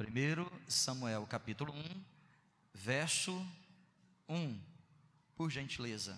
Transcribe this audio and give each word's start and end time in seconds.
1 0.00 0.70
Samuel 0.70 1.26
capítulo 1.26 1.72
1, 1.72 2.04
verso 2.72 3.44
1, 4.28 4.62
por 5.34 5.50
gentileza. 5.50 6.16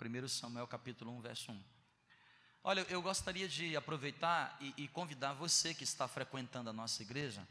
1 0.00 0.28
Samuel 0.28 0.68
capítulo 0.68 1.10
1, 1.10 1.20
verso 1.22 1.50
1. 1.50 1.64
Olha, 2.62 2.86
eu 2.88 3.02
gostaria 3.02 3.48
de 3.48 3.76
aproveitar 3.76 4.56
e, 4.60 4.84
e, 4.84 4.86
convidar 4.86 5.32
você 5.32 5.74
que 5.74 5.82
está 5.82 6.06
frequentando 6.06 6.70
a 6.70 6.72
nossa 6.72 7.02
igreja 7.02 7.44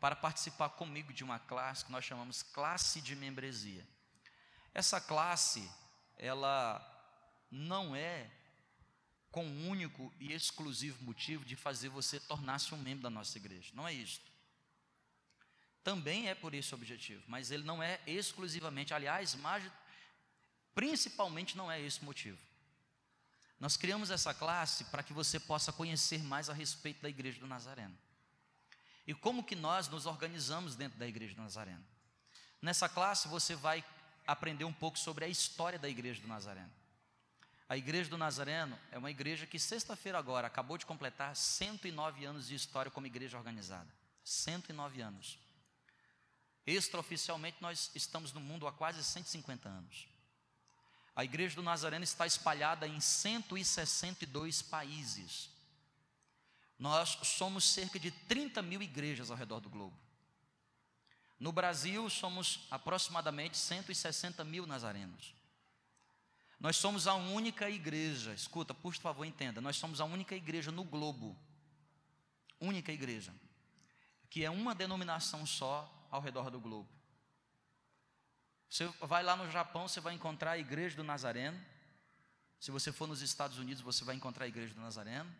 para 0.00 0.16
participar 0.16 0.70
comigo 0.70 1.12
de 1.12 1.22
uma 1.22 1.38
classe 1.38 1.84
que 1.84 1.92
nós 1.92 2.06
chamamos 2.06 2.42
classe 2.42 3.02
de 3.02 3.14
membresia. 3.14 3.86
Essa 4.72 5.02
classe, 5.02 5.70
ela 6.16 6.80
não 7.50 7.94
é 7.94 8.30
com 9.30 9.46
o 9.46 9.68
único 9.68 10.12
e 10.18 10.32
exclusivo 10.32 11.02
motivo 11.04 11.44
de 11.44 11.56
fazer 11.56 11.88
você 11.88 12.18
tornar-se 12.18 12.74
um 12.74 12.78
membro 12.78 13.02
da 13.02 13.10
nossa 13.10 13.38
igreja. 13.38 13.70
Não 13.74 13.86
é 13.86 13.92
isso. 13.92 14.20
Também 15.82 16.28
é 16.28 16.34
por 16.34 16.52
esse 16.52 16.74
objetivo, 16.74 17.22
mas 17.26 17.50
ele 17.50 17.62
não 17.62 17.82
é 17.82 18.00
exclusivamente, 18.06 18.92
aliás, 18.92 19.36
principalmente 20.74 21.56
não 21.56 21.70
é 21.70 21.80
esse 21.80 22.04
motivo. 22.04 22.38
Nós 23.58 23.76
criamos 23.76 24.10
essa 24.10 24.34
classe 24.34 24.84
para 24.84 25.02
que 25.02 25.12
você 25.12 25.38
possa 25.38 25.72
conhecer 25.72 26.22
mais 26.22 26.48
a 26.48 26.54
respeito 26.54 27.02
da 27.02 27.08
igreja 27.08 27.38
do 27.38 27.46
Nazareno. 27.46 27.96
E 29.06 29.14
como 29.14 29.44
que 29.44 29.56
nós 29.56 29.88
nos 29.88 30.06
organizamos 30.06 30.76
dentro 30.76 30.98
da 30.98 31.06
igreja 31.06 31.34
do 31.34 31.42
Nazareno? 31.42 31.84
Nessa 32.60 32.88
classe 32.88 33.28
você 33.28 33.54
vai 33.54 33.84
aprender 34.26 34.64
um 34.64 34.72
pouco 34.72 34.98
sobre 34.98 35.24
a 35.24 35.28
história 35.28 35.78
da 35.78 35.88
igreja 35.88 36.20
do 36.20 36.28
Nazareno. 36.28 36.70
A 37.70 37.76
igreja 37.76 38.10
do 38.10 38.18
Nazareno 38.18 38.76
é 38.90 38.98
uma 38.98 39.12
igreja 39.12 39.46
que 39.46 39.56
sexta-feira 39.56 40.18
agora 40.18 40.48
acabou 40.48 40.76
de 40.76 40.84
completar 40.84 41.36
109 41.36 42.24
anos 42.24 42.48
de 42.48 42.56
história 42.56 42.90
como 42.90 43.06
igreja 43.06 43.38
organizada. 43.38 43.86
109 44.24 45.00
anos. 45.00 45.38
Extraoficialmente 46.66 47.58
nós 47.60 47.92
estamos 47.94 48.32
no 48.32 48.40
mundo 48.40 48.66
há 48.66 48.72
quase 48.72 49.04
150 49.04 49.68
anos. 49.68 50.08
A 51.14 51.22
igreja 51.22 51.54
do 51.54 51.62
Nazareno 51.62 52.02
está 52.02 52.26
espalhada 52.26 52.88
em 52.88 52.98
162 52.98 54.62
países. 54.62 55.48
Nós 56.76 57.20
somos 57.22 57.62
cerca 57.62 58.00
de 58.00 58.10
30 58.10 58.62
mil 58.62 58.82
igrejas 58.82 59.30
ao 59.30 59.36
redor 59.36 59.60
do 59.60 59.70
globo. 59.70 59.96
No 61.38 61.52
Brasil, 61.52 62.10
somos 62.10 62.66
aproximadamente 62.68 63.56
160 63.56 64.42
mil 64.42 64.66
nazarenos. 64.66 65.38
Nós 66.60 66.76
somos 66.76 67.06
a 67.06 67.14
única 67.14 67.70
igreja, 67.70 68.34
escuta, 68.34 68.74
por 68.74 68.94
favor, 68.94 69.24
entenda, 69.24 69.62
nós 69.62 69.76
somos 69.76 69.98
a 69.98 70.04
única 70.04 70.34
igreja 70.34 70.70
no 70.70 70.84
globo, 70.84 71.34
única 72.60 72.92
igreja, 72.92 73.34
que 74.28 74.44
é 74.44 74.50
uma 74.50 74.74
denominação 74.74 75.46
só 75.46 75.90
ao 76.10 76.20
redor 76.20 76.50
do 76.50 76.60
globo. 76.60 76.86
Você 78.68 78.86
vai 79.00 79.22
lá 79.22 79.34
no 79.34 79.50
Japão, 79.50 79.88
você 79.88 80.00
vai 80.00 80.14
encontrar 80.14 80.52
a 80.52 80.58
igreja 80.58 80.94
do 80.94 81.02
Nazareno. 81.02 81.58
Se 82.60 82.70
você 82.70 82.92
for 82.92 83.08
nos 83.08 83.22
Estados 83.22 83.58
Unidos, 83.58 83.82
você 83.82 84.04
vai 84.04 84.14
encontrar 84.14 84.44
a 84.44 84.48
igreja 84.48 84.74
do 84.74 84.80
Nazareno. 84.82 85.34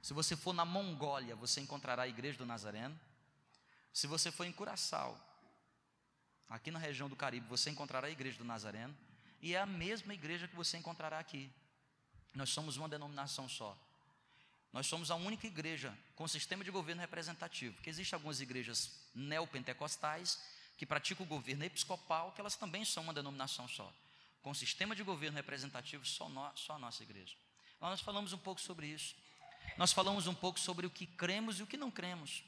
Se 0.00 0.14
você 0.14 0.34
for 0.34 0.54
na 0.54 0.64
Mongólia, 0.64 1.36
você 1.36 1.60
encontrará 1.60 2.04
a 2.04 2.08
igreja 2.08 2.38
do 2.38 2.46
Nazareno. 2.46 2.98
Se 3.92 4.06
você 4.06 4.32
for 4.32 4.44
em 4.44 4.52
Curaçao, 4.52 5.20
aqui 6.48 6.70
na 6.70 6.78
região 6.78 7.08
do 7.08 7.14
Caribe, 7.14 7.46
você 7.46 7.70
encontrará 7.70 8.06
a 8.06 8.10
igreja 8.10 8.38
do 8.38 8.44
Nazareno. 8.44 8.96
E 9.44 9.54
é 9.54 9.60
a 9.60 9.66
mesma 9.66 10.14
igreja 10.14 10.48
que 10.48 10.56
você 10.56 10.78
encontrará 10.78 11.18
aqui. 11.18 11.52
Nós 12.34 12.48
somos 12.48 12.78
uma 12.78 12.88
denominação 12.88 13.46
só. 13.46 13.76
Nós 14.72 14.86
somos 14.86 15.10
a 15.10 15.16
única 15.16 15.46
igreja 15.46 15.94
com 16.16 16.26
sistema 16.26 16.64
de 16.64 16.70
governo 16.70 17.02
representativo, 17.02 17.74
porque 17.74 17.90
existem 17.90 18.16
algumas 18.16 18.40
igrejas 18.40 18.90
neopentecostais 19.14 20.42
que 20.78 20.86
praticam 20.86 21.26
o 21.26 21.28
governo 21.28 21.62
episcopal, 21.62 22.32
que 22.32 22.40
elas 22.40 22.56
também 22.56 22.86
são 22.86 23.02
uma 23.02 23.12
denominação 23.12 23.68
só. 23.68 23.92
Com 24.42 24.54
sistema 24.54 24.96
de 24.96 25.02
governo 25.02 25.36
representativo, 25.36 26.06
só, 26.06 26.26
nós, 26.30 26.58
só 26.58 26.76
a 26.76 26.78
nossa 26.78 27.02
igreja. 27.02 27.36
Nós 27.82 28.00
falamos 28.00 28.32
um 28.32 28.38
pouco 28.38 28.62
sobre 28.62 28.86
isso. 28.86 29.14
Nós 29.76 29.92
falamos 29.92 30.26
um 30.26 30.34
pouco 30.34 30.58
sobre 30.58 30.86
o 30.86 30.90
que 30.90 31.06
cremos 31.06 31.60
e 31.60 31.62
o 31.62 31.66
que 31.66 31.76
não 31.76 31.90
cremos. 31.90 32.42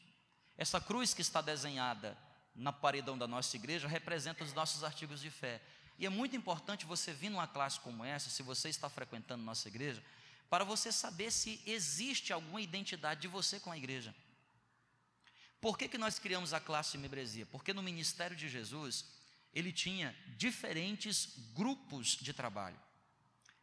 Essa 0.56 0.80
cruz 0.80 1.12
que 1.12 1.20
está 1.20 1.42
desenhada 1.42 2.16
na 2.54 2.72
paredão 2.72 3.18
da 3.18 3.26
nossa 3.26 3.54
igreja 3.54 3.86
representa 3.86 4.42
os 4.42 4.54
nossos 4.54 4.82
artigos 4.82 5.20
de 5.20 5.30
fé. 5.30 5.60
E 5.98 6.04
é 6.04 6.08
muito 6.08 6.36
importante 6.36 6.84
você 6.84 7.12
vir 7.12 7.30
numa 7.30 7.46
classe 7.46 7.80
como 7.80 8.04
essa, 8.04 8.28
se 8.28 8.42
você 8.42 8.68
está 8.68 8.88
frequentando 8.88 9.42
nossa 9.42 9.68
igreja, 9.68 10.02
para 10.50 10.64
você 10.64 10.92
saber 10.92 11.30
se 11.32 11.60
existe 11.66 12.32
alguma 12.32 12.60
identidade 12.60 13.22
de 13.22 13.28
você 13.28 13.58
com 13.58 13.70
a 13.70 13.76
igreja. 13.76 14.14
Por 15.60 15.76
que, 15.76 15.88
que 15.88 15.98
nós 15.98 16.18
criamos 16.18 16.52
a 16.52 16.60
classe 16.60 16.98
membresia? 16.98 17.46
Porque 17.46 17.72
no 17.72 17.82
ministério 17.82 18.36
de 18.36 18.48
Jesus, 18.48 19.06
ele 19.52 19.72
tinha 19.72 20.14
diferentes 20.36 21.30
grupos 21.54 22.08
de 22.08 22.32
trabalho. 22.32 22.78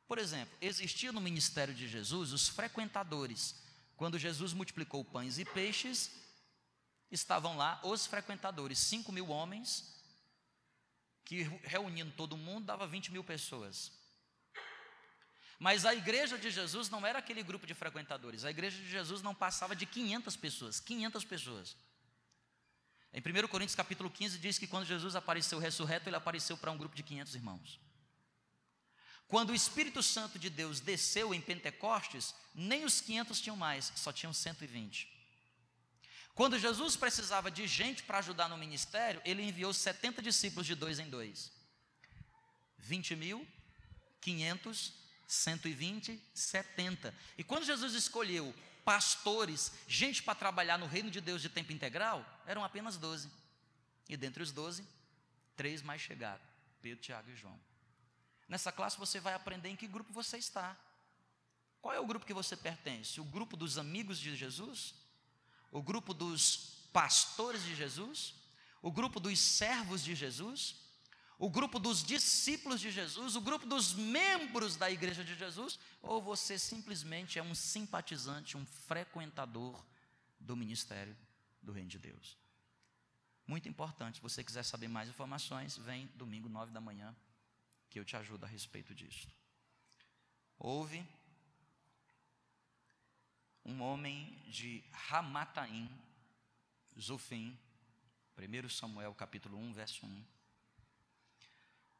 Por 0.07 0.17
exemplo, 0.17 0.57
existia 0.59 1.11
no 1.11 1.21
ministério 1.21 1.73
de 1.73 1.87
Jesus 1.87 2.33
os 2.33 2.49
frequentadores. 2.49 3.55
Quando 3.95 4.19
Jesus 4.19 4.53
multiplicou 4.53 5.05
pães 5.05 5.37
e 5.37 5.45
peixes, 5.45 6.11
estavam 7.11 7.55
lá 7.55 7.79
os 7.83 8.07
frequentadores, 8.07 8.79
cinco 8.79 9.11
mil 9.11 9.29
homens 9.29 9.92
que 11.25 11.43
reunindo 11.63 12.11
todo 12.11 12.37
mundo 12.37 12.65
dava 12.65 12.87
20 12.87 13.11
mil 13.11 13.23
pessoas. 13.23 13.91
Mas 15.59 15.85
a 15.85 15.93
igreja 15.93 16.37
de 16.37 16.51
Jesus 16.51 16.89
não 16.89 17.05
era 17.05 17.19
aquele 17.19 17.41
grupo 17.41 17.65
de 17.65 17.73
frequentadores, 17.73 18.43
a 18.43 18.51
igreja 18.51 18.77
de 18.77 18.89
Jesus 18.89 19.21
não 19.21 19.33
passava 19.33 19.75
de 19.75 19.85
500 19.85 20.35
pessoas, 20.35 20.79
500 20.79 21.23
pessoas. 21.23 21.77
Em 23.13 23.21
1 23.21 23.47
Coríntios 23.47 23.75
capítulo 23.75 24.09
15 24.09 24.39
diz 24.39 24.57
que 24.57 24.67
quando 24.67 24.85
Jesus 24.85 25.15
apareceu 25.15 25.59
ressurreto, 25.59 26.09
ele 26.09 26.15
apareceu 26.15 26.57
para 26.57 26.71
um 26.71 26.77
grupo 26.77 26.95
de 26.95 27.03
500 27.03 27.35
irmãos. 27.35 27.79
Quando 29.27 29.51
o 29.51 29.55
Espírito 29.55 30.03
Santo 30.03 30.37
de 30.37 30.49
Deus 30.49 30.79
desceu 30.79 31.33
em 31.33 31.39
Pentecostes, 31.39 32.35
nem 32.53 32.85
os 32.85 33.01
500 33.01 33.39
tinham 33.39 33.55
mais, 33.55 33.91
só 33.95 34.11
tinham 34.11 34.33
120. 34.33 35.22
Quando 36.35 36.57
Jesus 36.57 36.95
precisava 36.95 37.51
de 37.51 37.67
gente 37.67 38.03
para 38.03 38.17
ajudar 38.17 38.49
no 38.49 38.57
ministério, 38.57 39.21
ele 39.23 39.43
enviou 39.43 39.73
70 39.73 40.21
discípulos 40.21 40.65
de 40.65 40.73
dois 40.73 40.97
em 40.99 41.09
dois. 41.09 41.51
20 42.79 43.15
mil, 43.15 43.47
500, 44.19 44.93
120, 45.27 46.21
70. 46.33 47.13
E 47.37 47.43
quando 47.43 47.65
Jesus 47.65 47.93
escolheu 47.93 48.53
pastores, 48.83 49.71
gente 49.87 50.23
para 50.23 50.35
trabalhar 50.35 50.77
no 50.77 50.87
reino 50.87 51.09
de 51.09 51.21
Deus 51.21 51.41
de 51.41 51.49
tempo 51.49 51.71
integral, 51.71 52.25
eram 52.45 52.63
apenas 52.63 52.97
12. 52.97 53.29
E 54.09 54.17
dentre 54.17 54.43
os 54.43 54.51
12, 54.51 54.85
três 55.55 55.81
mais 55.81 56.01
chegados: 56.01 56.45
Pedro, 56.81 57.01
Tiago 57.01 57.29
e 57.29 57.35
João. 57.35 57.59
Nessa 58.47 58.71
classe 58.71 58.97
você 58.97 59.19
vai 59.19 59.33
aprender 59.33 59.69
em 59.69 59.75
que 59.75 59.87
grupo 59.87 60.11
você 60.11 60.37
está. 60.37 60.75
Qual 61.81 61.93
é 61.93 61.99
o 61.99 62.05
grupo 62.05 62.25
que 62.25 62.33
você 62.33 62.55
pertence? 62.55 63.19
O 63.21 63.25
grupo 63.25 63.55
dos 63.55 63.77
amigos 63.77 64.19
de 64.19 64.35
Jesus? 64.35 64.95
O 65.73 65.81
grupo 65.81 66.13
dos 66.13 66.87
pastores 66.93 67.63
de 67.63 67.75
Jesus, 67.75 68.35
o 68.81 68.91
grupo 68.91 69.19
dos 69.19 69.39
servos 69.39 70.03
de 70.03 70.13
Jesus, 70.13 70.75
o 71.39 71.49
grupo 71.49 71.79
dos 71.79 72.03
discípulos 72.03 72.79
de 72.79 72.91
Jesus, 72.91 73.35
o 73.35 73.41
grupo 73.41 73.65
dos 73.65 73.93
membros 73.93 74.75
da 74.75 74.89
igreja 74.91 75.23
de 75.23 75.35
Jesus, 75.35 75.79
ou 76.01 76.21
você 76.21 76.59
simplesmente 76.59 77.39
é 77.39 77.43
um 77.43 77.55
simpatizante, 77.55 78.55
um 78.55 78.65
frequentador 78.65 79.83
do 80.39 80.55
ministério 80.55 81.17
do 81.61 81.71
Reino 81.71 81.89
de 81.89 81.97
Deus. 81.97 82.37
Muito 83.47 83.67
importante, 83.67 84.17
se 84.17 84.21
você 84.21 84.43
quiser 84.43 84.63
saber 84.63 84.87
mais 84.87 85.09
informações, 85.09 85.75
vem 85.77 86.07
domingo, 86.15 86.47
nove 86.47 86.71
da 86.71 86.79
manhã, 86.79 87.15
que 87.89 87.99
eu 87.99 88.05
te 88.05 88.15
ajudo 88.15 88.45
a 88.45 88.47
respeito 88.47 88.93
disso. 88.93 89.27
Houve 90.57 91.05
um 93.65 93.81
homem 93.81 94.37
de 94.47 94.83
Ramataim, 94.91 95.89
Zofim, 96.99 97.57
1 98.37 98.69
Samuel 98.69 99.13
capítulo 99.13 99.57
1, 99.57 99.73
verso 99.73 100.05
1, 100.05 100.25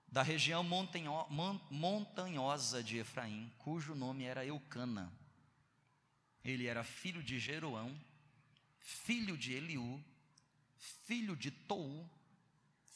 da 0.07 0.21
região 0.21 0.63
montanhosa 1.71 2.83
de 2.83 2.97
Efraim, 2.97 3.51
cujo 3.57 3.95
nome 3.95 4.25
era 4.25 4.45
Eucana. 4.45 5.11
Ele 6.43 6.67
era 6.67 6.83
filho 6.83 7.23
de 7.23 7.39
Jeroão, 7.39 7.99
filho 8.77 9.35
de 9.37 9.53
Eliú, 9.53 10.03
filho 10.77 11.35
de 11.35 11.49
Tou, 11.49 12.07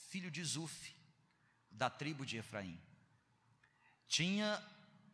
filho 0.10 0.30
de 0.30 0.44
Zuf, 0.44 0.96
da 1.72 1.90
tribo 1.90 2.26
de 2.26 2.38
Efraim. 2.38 2.80
Tinha 4.08 4.64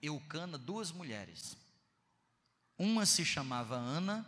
Eucana 0.02 0.58
duas 0.58 0.92
mulheres, 0.92 1.56
uma 2.78 3.06
se 3.06 3.26
chamava 3.26 3.76
Ana 3.76 4.26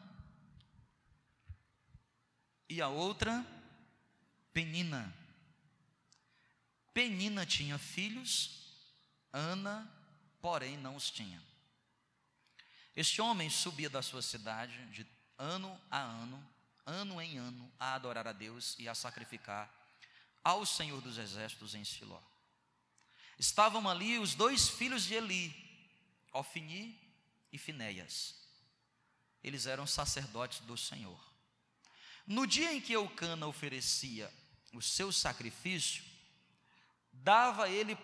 e 2.69 2.81
a 2.81 2.87
outra 2.87 3.45
Penina. 4.53 5.13
Penina 6.93 7.45
tinha 7.45 7.77
filhos, 7.77 8.71
Ana, 9.33 9.91
porém, 10.41 10.77
não 10.77 10.95
os 10.95 11.11
tinha. 11.11 11.41
Este 12.95 13.21
homem 13.21 13.49
subia 13.49 13.89
da 13.89 14.01
sua 14.01 14.21
cidade, 14.21 14.73
de 14.91 15.05
ano 15.37 15.77
a 15.91 15.99
ano, 15.99 16.41
ano 16.85 17.21
em 17.21 17.37
ano, 17.37 17.69
a 17.77 17.95
adorar 17.95 18.25
a 18.27 18.31
Deus 18.31 18.77
e 18.79 18.87
a 18.87 18.95
sacrificar 18.95 19.69
ao 20.41 20.65
Senhor 20.65 21.01
dos 21.01 21.17
Exércitos 21.17 21.75
em 21.75 21.83
Siló. 21.83 22.21
Estavam 23.37 23.89
ali 23.89 24.17
os 24.17 24.33
dois 24.33 24.69
filhos 24.69 25.03
de 25.03 25.15
Eli, 25.15 25.53
Ofni 26.31 27.04
e 27.55 27.57
Finéias. 27.57 28.35
Eles 29.43 29.65
eram 29.65 29.87
sacerdotes 29.87 30.59
do 30.61 30.77
Senhor. 30.77 31.19
No 32.27 32.45
dia 32.45 32.73
em 32.73 32.81
que 32.81 32.93
Eucana 32.93 33.47
oferecia 33.47 34.31
o 34.73 34.81
seu 34.81 35.11
sacrifício, 35.11 36.03
dava 37.13 37.69
ele 37.69 37.97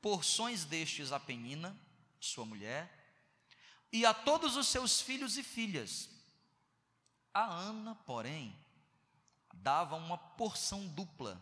porções 0.00 0.64
destes 0.64 1.12
a 1.12 1.20
Penina, 1.20 1.78
sua 2.18 2.44
mulher, 2.44 2.90
e 3.92 4.04
a 4.04 4.12
todos 4.12 4.56
os 4.56 4.66
seus 4.66 5.00
filhos 5.00 5.36
e 5.36 5.42
filhas. 5.42 6.08
A 7.32 7.44
Ana, 7.44 7.94
porém, 7.94 8.56
dava 9.52 9.94
uma 9.94 10.18
porção 10.18 10.88
dupla, 10.88 11.40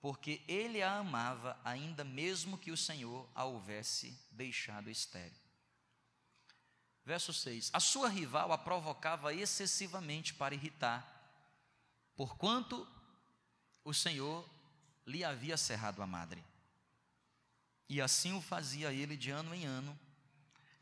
porque 0.00 0.42
ele 0.48 0.80
a 0.80 0.94
amava, 0.94 1.60
ainda 1.64 2.04
mesmo 2.04 2.56
que 2.56 2.70
o 2.70 2.76
Senhor 2.76 3.28
a 3.34 3.44
houvesse 3.44 4.16
deixado 4.30 4.88
estéril. 4.88 5.47
Verso 7.08 7.32
6: 7.32 7.70
A 7.72 7.80
sua 7.80 8.06
rival 8.06 8.52
a 8.52 8.58
provocava 8.58 9.32
excessivamente 9.32 10.34
para 10.34 10.54
irritar, 10.54 11.10
porquanto 12.14 12.86
o 13.82 13.94
Senhor 13.94 14.46
lhe 15.06 15.24
havia 15.24 15.56
cerrado 15.56 16.02
a 16.02 16.06
madre. 16.06 16.44
E 17.88 17.98
assim 17.98 18.34
o 18.34 18.42
fazia 18.42 18.92
ele 18.92 19.16
de 19.16 19.30
ano 19.30 19.54
em 19.54 19.64
ano. 19.64 19.98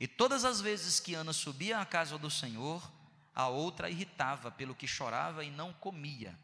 E 0.01 0.09
todas 0.09 0.45
as 0.45 0.61
vezes 0.61 0.99
que 0.99 1.15
Ana 1.15 1.33
subia 1.33 1.79
à 1.79 1.87
casa 1.87 2.19
do 2.19 2.29
Senhor, 2.29 2.83
a 3.33 3.47
outra 3.47 3.89
irritava 3.89 4.51
pelo 4.51 4.75
que 4.75 4.89
chorava 4.89 5.45
e 5.45 5.51
não 5.53 5.73
comia. 5.75 6.37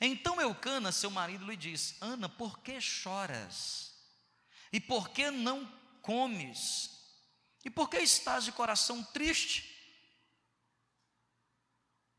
Então 0.00 0.40
Eucana, 0.40 0.90
seu 0.90 1.08
marido, 1.08 1.46
lhe 1.46 1.56
disse: 1.56 1.94
Ana, 2.00 2.28
por 2.28 2.58
que 2.58 2.80
choras? 2.80 3.94
E 4.72 4.80
por 4.80 5.10
que 5.10 5.30
não 5.30 5.64
comes? 6.02 6.95
E 7.66 7.70
por 7.70 7.90
que 7.90 7.98
estás 7.98 8.44
de 8.44 8.52
coração 8.52 9.02
triste? 9.02 9.76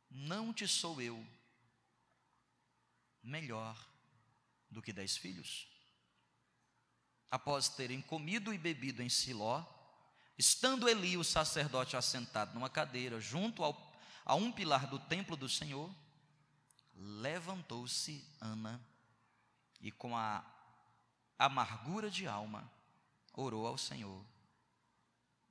Não 0.10 0.54
te 0.54 0.68
sou 0.68 1.02
eu 1.02 1.26
melhor 3.24 3.82
do 4.70 4.82
que 4.82 4.92
dez 4.92 5.16
filhos? 5.16 5.66
Após 7.32 7.70
terem 7.70 8.02
comido 8.02 8.54
e 8.54 8.58
bebido 8.58 9.02
em 9.02 9.08
Siló, 9.08 9.66
estando 10.38 10.90
Eli, 10.90 11.16
o 11.16 11.24
sacerdote, 11.24 11.96
assentado 11.96 12.54
numa 12.54 12.70
cadeira 12.70 13.18
junto 13.22 13.64
ao, 13.64 13.98
a 14.26 14.36
um 14.36 14.52
pilar 14.52 14.88
do 14.88 15.00
templo 15.00 15.38
do 15.38 15.48
Senhor, 15.48 15.90
levantou-se 16.94 18.22
Ana 18.42 18.86
e, 19.80 19.94
com 19.94 20.14
a 20.14 20.44
amargura 21.40 22.12
de 22.12 22.28
alma, 22.28 22.70
orou 23.32 23.66
ao 23.66 23.78
Senhor 23.78 24.26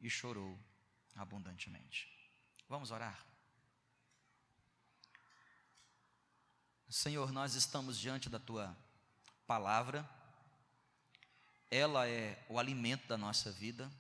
e 0.01 0.11
chorou 0.11 0.59
abundantemente. 1.15 2.09
Vamos 2.69 2.91
orar? 2.91 3.25
Senhor, 6.89 7.33
nós 7.33 7.55
estamos 7.55 7.99
diante 7.99 8.29
da 8.29 8.39
tua 8.39 8.77
palavra, 9.47 10.09
ela 11.71 12.09
é 12.09 12.45
o 12.49 12.59
alimento 12.59 13.07
da 13.09 13.19
nossa 13.19 13.51
vida, 13.51 13.91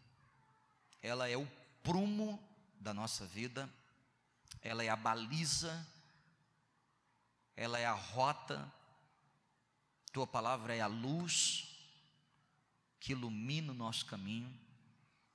ela 1.03 1.29
é 1.29 1.37
o 1.37 1.47
prumo 1.83 2.41
da 2.81 2.95
nossa 2.95 3.27
vida, 3.27 3.69
ela 4.63 4.85
é 4.85 4.89
a 4.89 4.97
baliza, 4.97 5.87
ela 7.57 7.79
é 7.79 7.87
a 7.87 7.93
rota, 7.93 8.73
tua 10.13 10.27
palavra 10.27 10.75
é 10.75 10.81
a 10.81 10.87
luz 10.87 11.77
que 13.01 13.13
ilumina 13.13 13.73
o 13.73 13.77
nosso 13.77 14.07
caminho, 14.07 14.53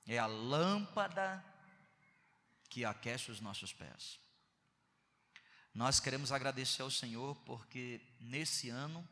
é 0.06 0.18
a 0.18 0.26
lâmpada 0.26 1.44
que 2.68 2.84
aquece 2.84 3.30
os 3.30 3.40
nossos 3.40 3.72
pés. 3.72 4.18
Nós 5.74 6.00
queremos 6.00 6.32
agradecer 6.32 6.82
ao 6.82 6.90
Senhor 6.90 7.34
porque 7.44 8.00
nesse 8.20 8.68
ano 8.68 9.06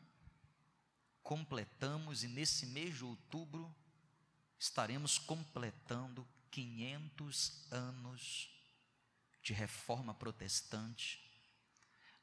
completamos 1.23 2.23
e 2.23 2.27
nesse 2.27 2.65
mês 2.67 2.97
de 2.97 3.03
outubro 3.03 3.73
estaremos 4.59 5.17
completando 5.17 6.27
500 6.51 7.71
anos 7.71 8.49
de 9.41 9.53
reforma 9.53 10.13
protestante, 10.13 11.19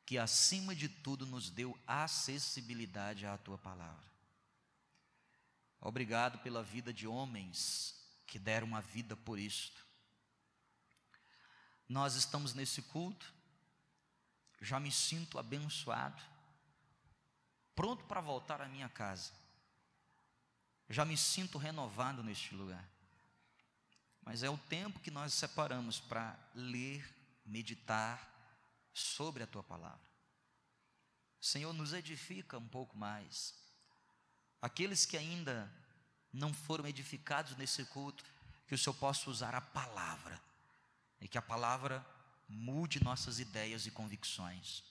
que 0.06 0.18
acima 0.18 0.74
de 0.74 0.88
tudo 0.88 1.26
nos 1.26 1.50
deu 1.50 1.76
acessibilidade 1.86 3.26
à 3.26 3.36
tua 3.36 3.58
palavra. 3.58 4.06
Obrigado 5.80 6.38
pela 6.40 6.62
vida 6.62 6.92
de 6.92 7.06
homens 7.06 7.97
que 8.28 8.38
deram 8.38 8.76
a 8.76 8.80
vida 8.80 9.16
por 9.16 9.38
isto. 9.38 9.84
Nós 11.88 12.14
estamos 12.14 12.54
nesse 12.54 12.82
culto, 12.82 13.34
já 14.60 14.78
me 14.78 14.92
sinto 14.92 15.38
abençoado 15.38 16.22
pronto 17.74 18.04
para 18.06 18.20
voltar 18.20 18.60
à 18.60 18.66
minha 18.66 18.88
casa. 18.88 19.30
Já 20.90 21.04
me 21.04 21.16
sinto 21.16 21.58
renovado 21.58 22.24
neste 22.24 22.52
lugar. 22.52 22.84
Mas 24.20 24.42
é 24.42 24.50
o 24.50 24.58
tempo 24.58 24.98
que 24.98 25.12
nós 25.12 25.32
separamos 25.32 26.00
para 26.00 26.36
ler, 26.56 27.08
meditar 27.46 28.28
sobre 28.92 29.44
a 29.44 29.46
tua 29.46 29.62
palavra. 29.62 30.08
Senhor, 31.40 31.72
nos 31.72 31.92
edifica 31.92 32.58
um 32.58 32.66
pouco 32.66 32.96
mais. 32.96 33.54
Aqueles 34.60 35.06
que 35.06 35.16
ainda 35.16 35.72
não 36.32 36.52
foram 36.52 36.86
edificados 36.86 37.56
nesse 37.56 37.84
culto, 37.86 38.24
que 38.66 38.74
o 38.74 38.78
Senhor 38.78 38.94
possa 38.94 39.30
usar 39.30 39.54
a 39.54 39.60
palavra 39.60 40.40
e 41.20 41.28
que 41.28 41.38
a 41.38 41.42
palavra 41.42 42.04
mude 42.48 43.02
nossas 43.02 43.40
ideias 43.40 43.86
e 43.86 43.90
convicções 43.90 44.82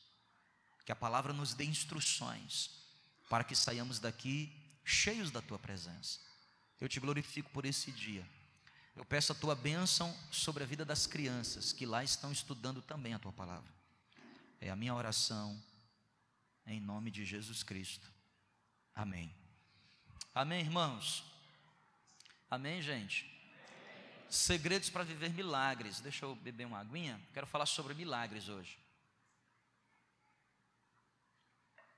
que 0.87 0.91
a 0.93 0.95
palavra 0.95 1.33
nos 1.33 1.53
dê 1.53 1.65
instruções 1.65 2.71
para 3.29 3.43
que 3.43 3.53
saiamos 3.53 3.99
daqui 3.99 4.55
cheios 4.85 5.29
da 5.29 5.41
tua 5.41 5.59
presença. 5.59 6.17
Eu 6.79 6.87
te 6.87 6.97
glorifico 6.97 7.49
por 7.49 7.65
esse 7.65 7.91
dia. 7.91 8.25
Eu 8.95 9.03
peço 9.03 9.33
a 9.33 9.35
tua 9.35 9.53
bênção 9.53 10.17
sobre 10.31 10.63
a 10.63 10.65
vida 10.65 10.85
das 10.85 11.05
crianças 11.05 11.73
que 11.73 11.85
lá 11.85 12.05
estão 12.05 12.31
estudando 12.31 12.81
também 12.81 13.13
a 13.13 13.19
tua 13.19 13.33
palavra. 13.33 13.69
É 14.61 14.69
a 14.69 14.77
minha 14.77 14.95
oração 14.95 15.61
em 16.65 16.79
nome 16.79 17.11
de 17.11 17.25
Jesus 17.25 17.63
Cristo. 17.63 18.09
Amém. 18.95 19.35
Amém, 20.33 20.61
irmãos. 20.61 21.21
Amém, 22.49 22.81
gente. 22.81 23.29
Segredos 24.29 24.89
para 24.89 25.03
viver 25.03 25.29
milagres. 25.31 25.99
Deixa 25.99 26.23
eu 26.23 26.33
beber 26.35 26.65
uma 26.65 26.79
aguinha. 26.79 27.19
Quero 27.33 27.45
falar 27.45 27.65
sobre 27.65 27.93
milagres 27.93 28.47
hoje. 28.47 28.79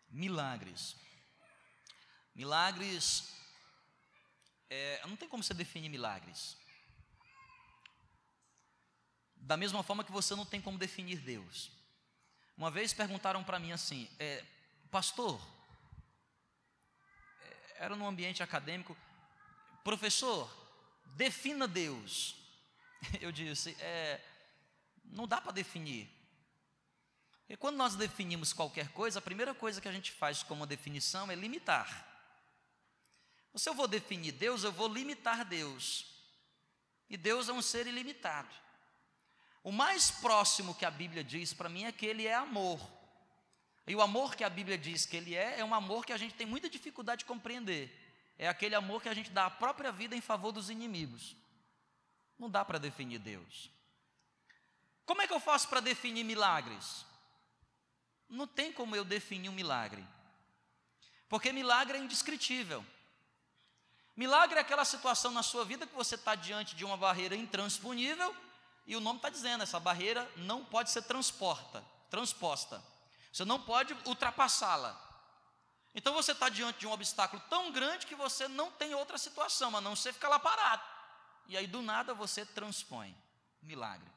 Milagres. 0.10 0.96
Milagres. 2.34 3.32
É, 4.72 5.06
não 5.06 5.16
tem 5.16 5.30
como 5.30 5.44
você 5.44 5.54
definir 5.54 5.88
milagres. 5.88 6.58
Da 9.36 9.56
mesma 9.56 9.84
forma 9.84 10.04
que 10.04 10.12
você 10.12 10.36
não 10.36 10.48
tem 10.48 10.60
como 10.60 10.80
definir 10.80 11.20
Deus. 11.20 11.72
Uma 12.58 12.72
vez 12.72 12.92
perguntaram 12.92 13.44
para 13.44 13.60
mim 13.60 13.72
assim, 13.72 14.10
é, 14.18 14.44
pastor, 14.90 15.40
é, 17.42 17.86
era 17.86 17.96
num 17.96 18.08
ambiente 18.08 18.42
acadêmico, 18.42 18.98
professor, 19.84 20.50
defina 21.16 21.68
Deus. 21.68 22.36
Eu 23.22 23.32
disse, 23.32 23.76
é, 23.80 24.22
não 25.06 25.28
dá 25.28 25.40
para 25.42 25.52
definir. 25.52 26.10
E 27.48 27.58
quando 27.58 27.78
nós 27.78 27.96
definimos 27.96 28.54
qualquer 28.54 28.90
coisa, 28.90 29.20
a 29.20 29.22
primeira 29.22 29.56
coisa 29.56 29.82
que 29.82 29.88
a 29.88 29.92
gente 29.92 30.12
faz 30.12 30.44
como 30.44 30.68
definição 30.68 31.32
é 31.32 31.36
limitar. 31.36 32.08
Se 33.56 33.68
eu 33.68 33.74
vou 33.74 33.88
definir 33.88 34.32
Deus, 34.32 34.64
eu 34.64 34.72
vou 34.72 34.88
limitar 34.88 35.44
Deus. 35.44 36.06
E 37.10 37.18
Deus 37.18 37.50
é 37.50 37.54
um 37.54 37.62
ser 37.62 37.88
ilimitado. 37.88 38.50
O 39.64 39.72
mais 39.72 40.10
próximo 40.10 40.74
que 40.74 40.86
a 40.86 40.92
Bíblia 40.92 41.24
diz 41.24 41.54
para 41.54 41.68
mim 41.68 41.84
é 41.84 41.92
que 41.92 42.06
Ele 42.06 42.26
é 42.26 42.36
amor. 42.36 42.80
E 43.86 43.96
o 43.96 44.02
amor 44.02 44.36
que 44.36 44.44
a 44.44 44.50
Bíblia 44.50 44.78
diz 44.78 45.06
que 45.06 45.18
Ele 45.18 45.36
é, 45.36 45.60
é 45.60 45.66
um 45.66 45.74
amor 45.74 46.06
que 46.06 46.14
a 46.14 46.18
gente 46.18 46.36
tem 46.36 46.48
muita 46.48 46.70
dificuldade 46.70 47.20
de 47.20 47.26
compreender. 47.26 48.09
É 48.40 48.48
aquele 48.48 48.74
amor 48.74 49.02
que 49.02 49.10
a 49.10 49.14
gente 49.14 49.30
dá 49.30 49.48
a 49.48 49.50
própria 49.50 49.92
vida 49.92 50.16
em 50.16 50.22
favor 50.22 50.54
dos 50.54 50.70
inimigos. 50.70 51.36
Não 52.40 52.50
dá 52.50 52.64
para 52.64 52.80
definir 52.80 53.20
Deus. 53.20 53.70
Como 55.06 55.22
é 55.22 55.28
que 55.28 55.34
eu 55.34 55.42
faço 55.42 55.68
para 55.68 55.82
definir 55.82 56.24
milagres? 56.24 57.06
Não 58.30 58.48
tem 58.48 58.72
como 58.72 58.96
eu 58.96 59.04
definir 59.04 59.50
um 59.50 59.54
milagre. 59.54 60.08
Porque 61.28 61.52
milagre 61.52 61.98
é 61.98 62.02
indescritível. 62.02 62.86
Milagre 64.16 64.58
é 64.58 64.62
aquela 64.62 64.86
situação 64.86 65.32
na 65.32 65.44
sua 65.44 65.66
vida 65.66 65.86
que 65.86 65.96
você 65.96 66.16
está 66.16 66.34
diante 66.34 66.76
de 66.76 66.86
uma 66.86 66.98
barreira 66.98 67.36
intransponível 67.36 68.36
E 68.86 68.96
o 68.96 69.00
nome 69.00 69.18
está 69.20 69.30
dizendo, 69.30 69.64
essa 69.64 69.80
barreira 69.80 70.30
não 70.38 70.64
pode 70.64 70.92
ser 70.92 71.02
transporta, 71.04 71.84
transposta. 72.10 72.82
Você 73.34 73.44
não 73.44 73.60
pode 73.60 73.94
ultrapassá-la. 74.06 75.09
Então 75.94 76.14
você 76.14 76.32
está 76.32 76.50
diante 76.50 76.80
de 76.80 76.88
um 76.88 76.92
obstáculo 76.92 77.42
tão 77.50 77.72
grande 77.72 78.06
que 78.06 78.16
você 78.16 78.48
não 78.48 78.72
tem 78.72 78.94
outra 78.94 79.18
situação, 79.18 79.76
a 79.76 79.82
não 79.82 79.96
ser 79.96 80.14
ficar 80.14 80.30
lá 80.30 80.40
parado. 80.40 80.84
E 81.48 81.58
aí 81.58 81.68
do 81.68 81.82
nada 81.82 82.14
você 82.14 82.46
transpõe. 82.46 83.16
Milagre. 83.62 84.10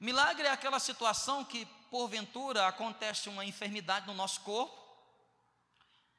Milagre 0.00 0.46
é 0.46 0.50
aquela 0.50 0.78
situação 0.78 1.44
que, 1.44 1.64
porventura, 1.90 2.66
acontece 2.66 3.28
uma 3.28 3.44
enfermidade 3.44 4.06
no 4.06 4.14
nosso 4.14 4.40
corpo, 4.40 4.86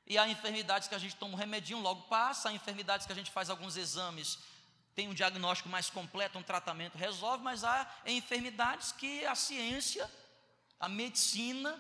e 0.10 0.18
há 0.18 0.28
enfermidades 0.28 0.88
que 0.88 0.96
a 0.96 1.00
gente 1.00 1.18
toma 1.18 1.34
um 1.34 1.38
remedinho, 1.38 1.80
logo 1.80 2.04
passa, 2.04 2.48
há 2.48 2.54
enfermidades 2.54 3.06
que 3.06 3.12
a 3.12 3.16
gente 3.16 3.30
faz 3.30 3.50
alguns 3.50 3.76
exames, 3.76 4.40
tem 4.96 5.10
um 5.10 5.14
diagnóstico 5.14 5.68
mais 5.70 5.90
completo, 5.90 6.40
um 6.40 6.44
tratamento 6.44 6.98
resolve, 6.98 7.44
mas 7.44 7.64
há 7.64 7.86
enfermidades 8.06 8.94
que 8.94 9.26
a 9.26 9.36
ciência, 9.36 10.10
a 10.80 10.88
medicina, 10.88 11.78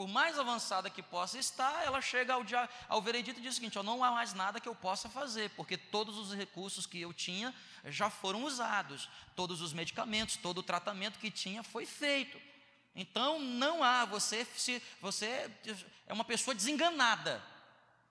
por 0.00 0.08
mais 0.08 0.38
avançada 0.38 0.88
que 0.88 1.02
possa 1.02 1.36
estar, 1.36 1.84
ela 1.84 2.00
chega 2.00 2.32
ao, 2.32 2.42
dia, 2.42 2.66
ao 2.88 3.02
veredito 3.02 3.38
e 3.38 3.42
diz 3.42 3.52
o 3.52 3.56
seguinte: 3.56 3.78
ó, 3.78 3.82
não 3.82 4.02
há 4.02 4.10
mais 4.10 4.32
nada 4.32 4.58
que 4.58 4.66
eu 4.66 4.74
possa 4.74 5.10
fazer, 5.10 5.50
porque 5.50 5.76
todos 5.76 6.16
os 6.16 6.32
recursos 6.32 6.86
que 6.86 7.02
eu 7.02 7.12
tinha 7.12 7.54
já 7.84 8.08
foram 8.08 8.44
usados, 8.44 9.10
todos 9.36 9.60
os 9.60 9.74
medicamentos, 9.74 10.38
todo 10.38 10.56
o 10.56 10.62
tratamento 10.62 11.18
que 11.18 11.30
tinha 11.30 11.62
foi 11.62 11.84
feito. 11.84 12.40
Então 12.96 13.38
não 13.38 13.84
há, 13.84 14.06
você, 14.06 14.46
se, 14.56 14.82
você 15.02 15.50
é 16.06 16.14
uma 16.14 16.24
pessoa 16.24 16.54
desenganada. 16.54 17.44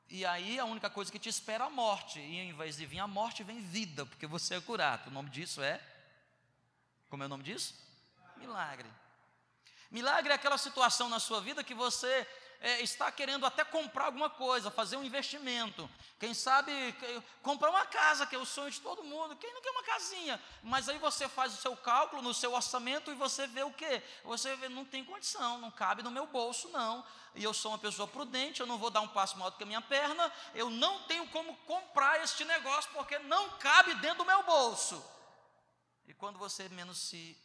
E 0.07 0.23
aí 0.27 0.59
a 0.59 0.65
única 0.65 0.91
coisa 0.91 1.11
que 1.11 1.17
te 1.17 1.27
espera 1.29 1.63
é 1.63 1.67
a 1.67 1.71
morte. 1.71 2.19
E 2.19 2.37
em 2.37 2.53
vez 2.53 2.77
de 2.77 2.85
vir 2.85 2.99
a 2.99 3.07
morte, 3.07 3.43
vem 3.43 3.61
vida, 3.61 4.05
porque 4.05 4.27
você 4.27 4.53
é 4.53 4.61
curado. 4.61 5.07
O 5.07 5.11
nome 5.11 5.31
disso 5.31 5.59
é. 5.59 5.81
Como 7.09 7.23
é 7.23 7.25
o 7.25 7.29
nome 7.29 7.43
disso? 7.43 7.73
Milagre. 8.37 8.87
Milagre 9.91 10.31
é 10.31 10.35
aquela 10.35 10.57
situação 10.57 11.09
na 11.09 11.19
sua 11.19 11.41
vida 11.41 11.63
que 11.63 11.73
você 11.73 12.27
é, 12.61 12.81
está 12.81 13.11
querendo 13.11 13.45
até 13.45 13.63
comprar 13.63 14.05
alguma 14.05 14.29
coisa, 14.29 14.69
fazer 14.69 14.97
um 14.97 15.03
investimento. 15.03 15.89
Quem 16.19 16.33
sabe 16.33 16.71
comprar 17.41 17.69
uma 17.69 17.85
casa, 17.85 18.27
que 18.27 18.35
é 18.35 18.37
o 18.37 18.45
sonho 18.45 18.69
de 18.69 18.81
todo 18.81 19.03
mundo. 19.03 19.35
Quem 19.37 19.53
não 19.53 19.61
quer 19.61 19.71
uma 19.71 19.83
casinha? 19.83 20.41
Mas 20.61 20.89
aí 20.89 20.97
você 20.97 21.29
faz 21.29 21.53
o 21.53 21.61
seu 21.61 21.75
cálculo 21.77 22.21
no 22.21 22.33
seu 22.33 22.53
orçamento 22.53 23.09
e 23.09 23.15
você 23.15 23.47
vê 23.47 23.63
o 23.63 23.71
quê? 23.71 24.03
Você 24.25 24.55
vê, 24.57 24.67
não 24.67 24.83
tem 24.83 25.03
condição, 25.03 25.57
não 25.57 25.71
cabe 25.71 26.03
no 26.03 26.11
meu 26.11 26.27
bolso, 26.27 26.69
não. 26.69 27.03
E 27.33 27.43
eu 27.43 27.53
sou 27.53 27.71
uma 27.71 27.79
pessoa 27.79 28.07
prudente, 28.07 28.59
eu 28.59 28.67
não 28.67 28.77
vou 28.77 28.89
dar 28.89 29.01
um 29.01 29.07
passo 29.07 29.37
maior 29.37 29.51
do 29.51 29.57
que 29.57 29.63
a 29.63 29.67
minha 29.67 29.81
perna, 29.81 30.31
eu 30.53 30.69
não 30.69 31.03
tenho 31.03 31.25
como 31.29 31.55
comprar 31.59 32.21
este 32.21 32.43
negócio 32.43 32.91
porque 32.93 33.17
não 33.19 33.51
cabe 33.57 33.95
dentro 33.95 34.19
do 34.19 34.25
meu 34.25 34.43
bolso. 34.43 35.03
E 36.05 36.13
quando 36.13 36.37
você 36.37 36.67
menos 36.69 36.97
se 36.97 37.37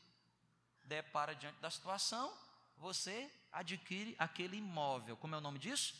depara 0.84 1.34
diante 1.34 1.58
da 1.60 1.70
situação, 1.70 2.32
você 2.78 3.30
adquire 3.52 4.14
aquele 4.18 4.56
imóvel. 4.56 5.16
Como 5.16 5.34
é 5.34 5.38
o 5.38 5.40
nome 5.40 5.58
disso? 5.58 5.94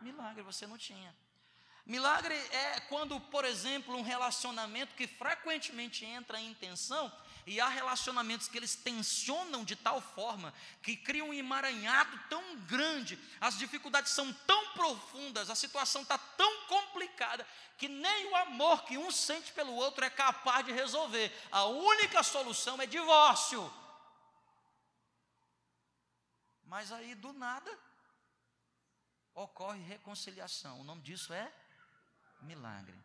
Milagre, 0.00 0.42
você 0.42 0.66
não 0.66 0.78
tinha. 0.78 1.14
Milagre 1.84 2.34
é 2.34 2.80
quando, 2.80 3.20
por 3.20 3.44
exemplo, 3.44 3.96
um 3.96 4.02
relacionamento 4.02 4.94
que 4.94 5.06
frequentemente 5.06 6.04
entra 6.04 6.40
em 6.40 6.52
tensão, 6.54 7.12
e 7.46 7.60
há 7.60 7.68
relacionamentos 7.68 8.48
que 8.48 8.58
eles 8.58 8.74
tensionam 8.74 9.64
de 9.64 9.76
tal 9.76 10.00
forma 10.00 10.52
que 10.82 10.96
criam 10.96 11.28
um 11.28 11.32
emaranhado 11.32 12.18
tão 12.28 12.56
grande, 12.62 13.16
as 13.40 13.56
dificuldades 13.56 14.10
são 14.10 14.32
tão 14.32 14.72
profundas, 14.72 15.48
a 15.48 15.54
situação 15.54 16.02
está 16.02 16.18
tão 16.18 16.66
complicada, 16.66 17.46
que 17.78 17.86
nem 17.88 18.26
o 18.26 18.36
amor 18.36 18.82
que 18.82 18.98
um 18.98 19.12
sente 19.12 19.52
pelo 19.52 19.72
outro 19.74 20.04
é 20.04 20.10
capaz 20.10 20.66
de 20.66 20.72
resolver. 20.72 21.32
A 21.52 21.66
única 21.66 22.22
solução 22.24 22.82
é 22.82 22.86
divórcio. 22.86 23.72
Mas 26.66 26.90
aí 26.92 27.14
do 27.14 27.32
nada 27.32 27.70
ocorre 29.34 29.80
reconciliação. 29.82 30.80
O 30.80 30.84
nome 30.84 31.02
disso 31.02 31.32
é 31.32 31.52
milagre. 32.40 32.98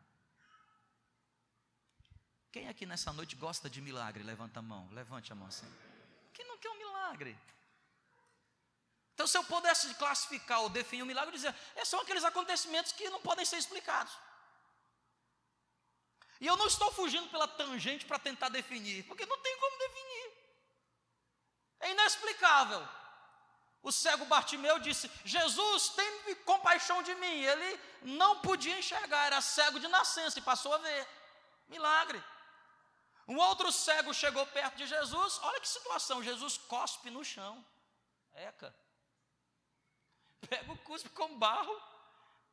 Quem 2.51 2.68
aqui 2.68 2.86
nessa 2.86 3.13
noite 3.13 3.36
gosta 3.36 3.70
de 3.70 3.82
milagre? 3.82 4.24
Levanta 4.24 4.60
a 4.60 4.62
mão, 4.63 4.89
levante 4.91 5.32
a 5.32 5.36
mão 5.36 5.48
assim. 5.48 5.72
Quem 6.34 6.46
não 6.48 6.58
quer 6.58 6.70
um 6.70 6.77
milagre? 6.77 7.38
Então, 9.13 9.27
se 9.27 9.38
eu 9.38 9.44
pudesse 9.44 9.94
classificar 9.96 10.62
ou 10.62 10.70
definir 10.70 11.03
o 11.03 11.06
um 11.06 11.08
milagre, 11.08 11.30
eu 11.30 11.36
dizia: 11.36 11.56
é, 11.75 11.86
são 11.86 12.01
aqueles 12.01 12.24
acontecimentos 12.24 12.91
que 12.91 13.10
não 13.10 13.22
podem 13.22 13.46
ser 13.46 13.58
explicados. 13.58 14.18
E 16.39 16.48
eu 16.48 16.58
não 16.58 16.65
estou 16.65 16.91
fugindo 16.91 17.30
pela 17.30 17.48
tangente 17.48 18.06
para 18.06 18.18
tentar 18.18 18.50
definir, 18.50 19.03
porque 19.03 19.27
não 19.27 19.38
tem 19.38 19.60
como 19.60 19.77
definir. 19.77 20.32
É 21.82 21.91
inexplicável. 21.91 23.00
O 23.84 23.92
cego 23.92 24.26
Bartimeu 24.26 24.80
disse: 24.80 25.10
Jesus, 25.26 25.90
tem 25.90 26.36
compaixão 26.36 27.02
de 27.02 27.14
mim. 27.16 27.42
Ele 27.42 27.80
não 28.04 28.40
podia 28.40 28.78
enxergar, 28.78 29.26
era 29.26 29.42
cego 29.42 29.80
de 29.80 29.88
nascença 29.88 30.38
e 30.38 30.42
passou 30.42 30.74
a 30.74 30.78
ver. 30.78 31.08
Milagre. 31.68 32.24
Um 33.28 33.38
outro 33.38 33.72
cego 33.72 34.14
chegou 34.14 34.46
perto 34.48 34.76
de 34.76 34.86
Jesus. 34.86 35.40
Olha 35.42 35.60
que 35.60 35.68
situação: 35.68 36.24
Jesus 36.24 36.58
cospe 36.58 37.10
no 37.10 37.24
chão. 37.24 37.66
Eca. 38.34 38.74
Pega 40.48 40.72
o 40.72 40.78
cuspe 40.80 41.10
com 41.10 41.38
barro, 41.38 41.76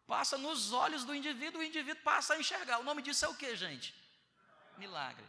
passa 0.06 0.36
nos 0.38 0.72
olhos 0.72 1.04
do 1.04 1.14
indivíduo, 1.14 1.60
o 1.60 1.64
indivíduo 1.64 2.02
passa 2.02 2.34
a 2.34 2.38
enxergar. 2.38 2.78
O 2.78 2.84
nome 2.84 3.02
disso 3.02 3.24
é 3.24 3.28
o 3.28 3.34
que, 3.34 3.54
gente? 3.56 3.94
Milagre. 4.76 5.26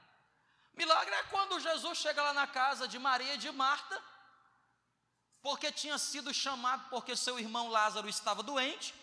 Milagre 0.74 1.14
é 1.14 1.24
quando 1.24 1.60
Jesus 1.60 1.98
chega 1.98 2.22
lá 2.22 2.34
na 2.34 2.48
casa 2.48 2.88
de 2.88 3.00
Maria 3.00 3.34
e 3.34 3.38
de 3.38 3.52
Marta 3.52 4.02
porque 5.42 5.72
tinha 5.72 5.98
sido 5.98 6.34
chamado 6.34 6.90
porque 6.90 7.16
seu 7.16 7.40
irmão 7.40 7.70
Lázaro 7.70 8.10
estava 8.10 8.44
doente, 8.44 8.94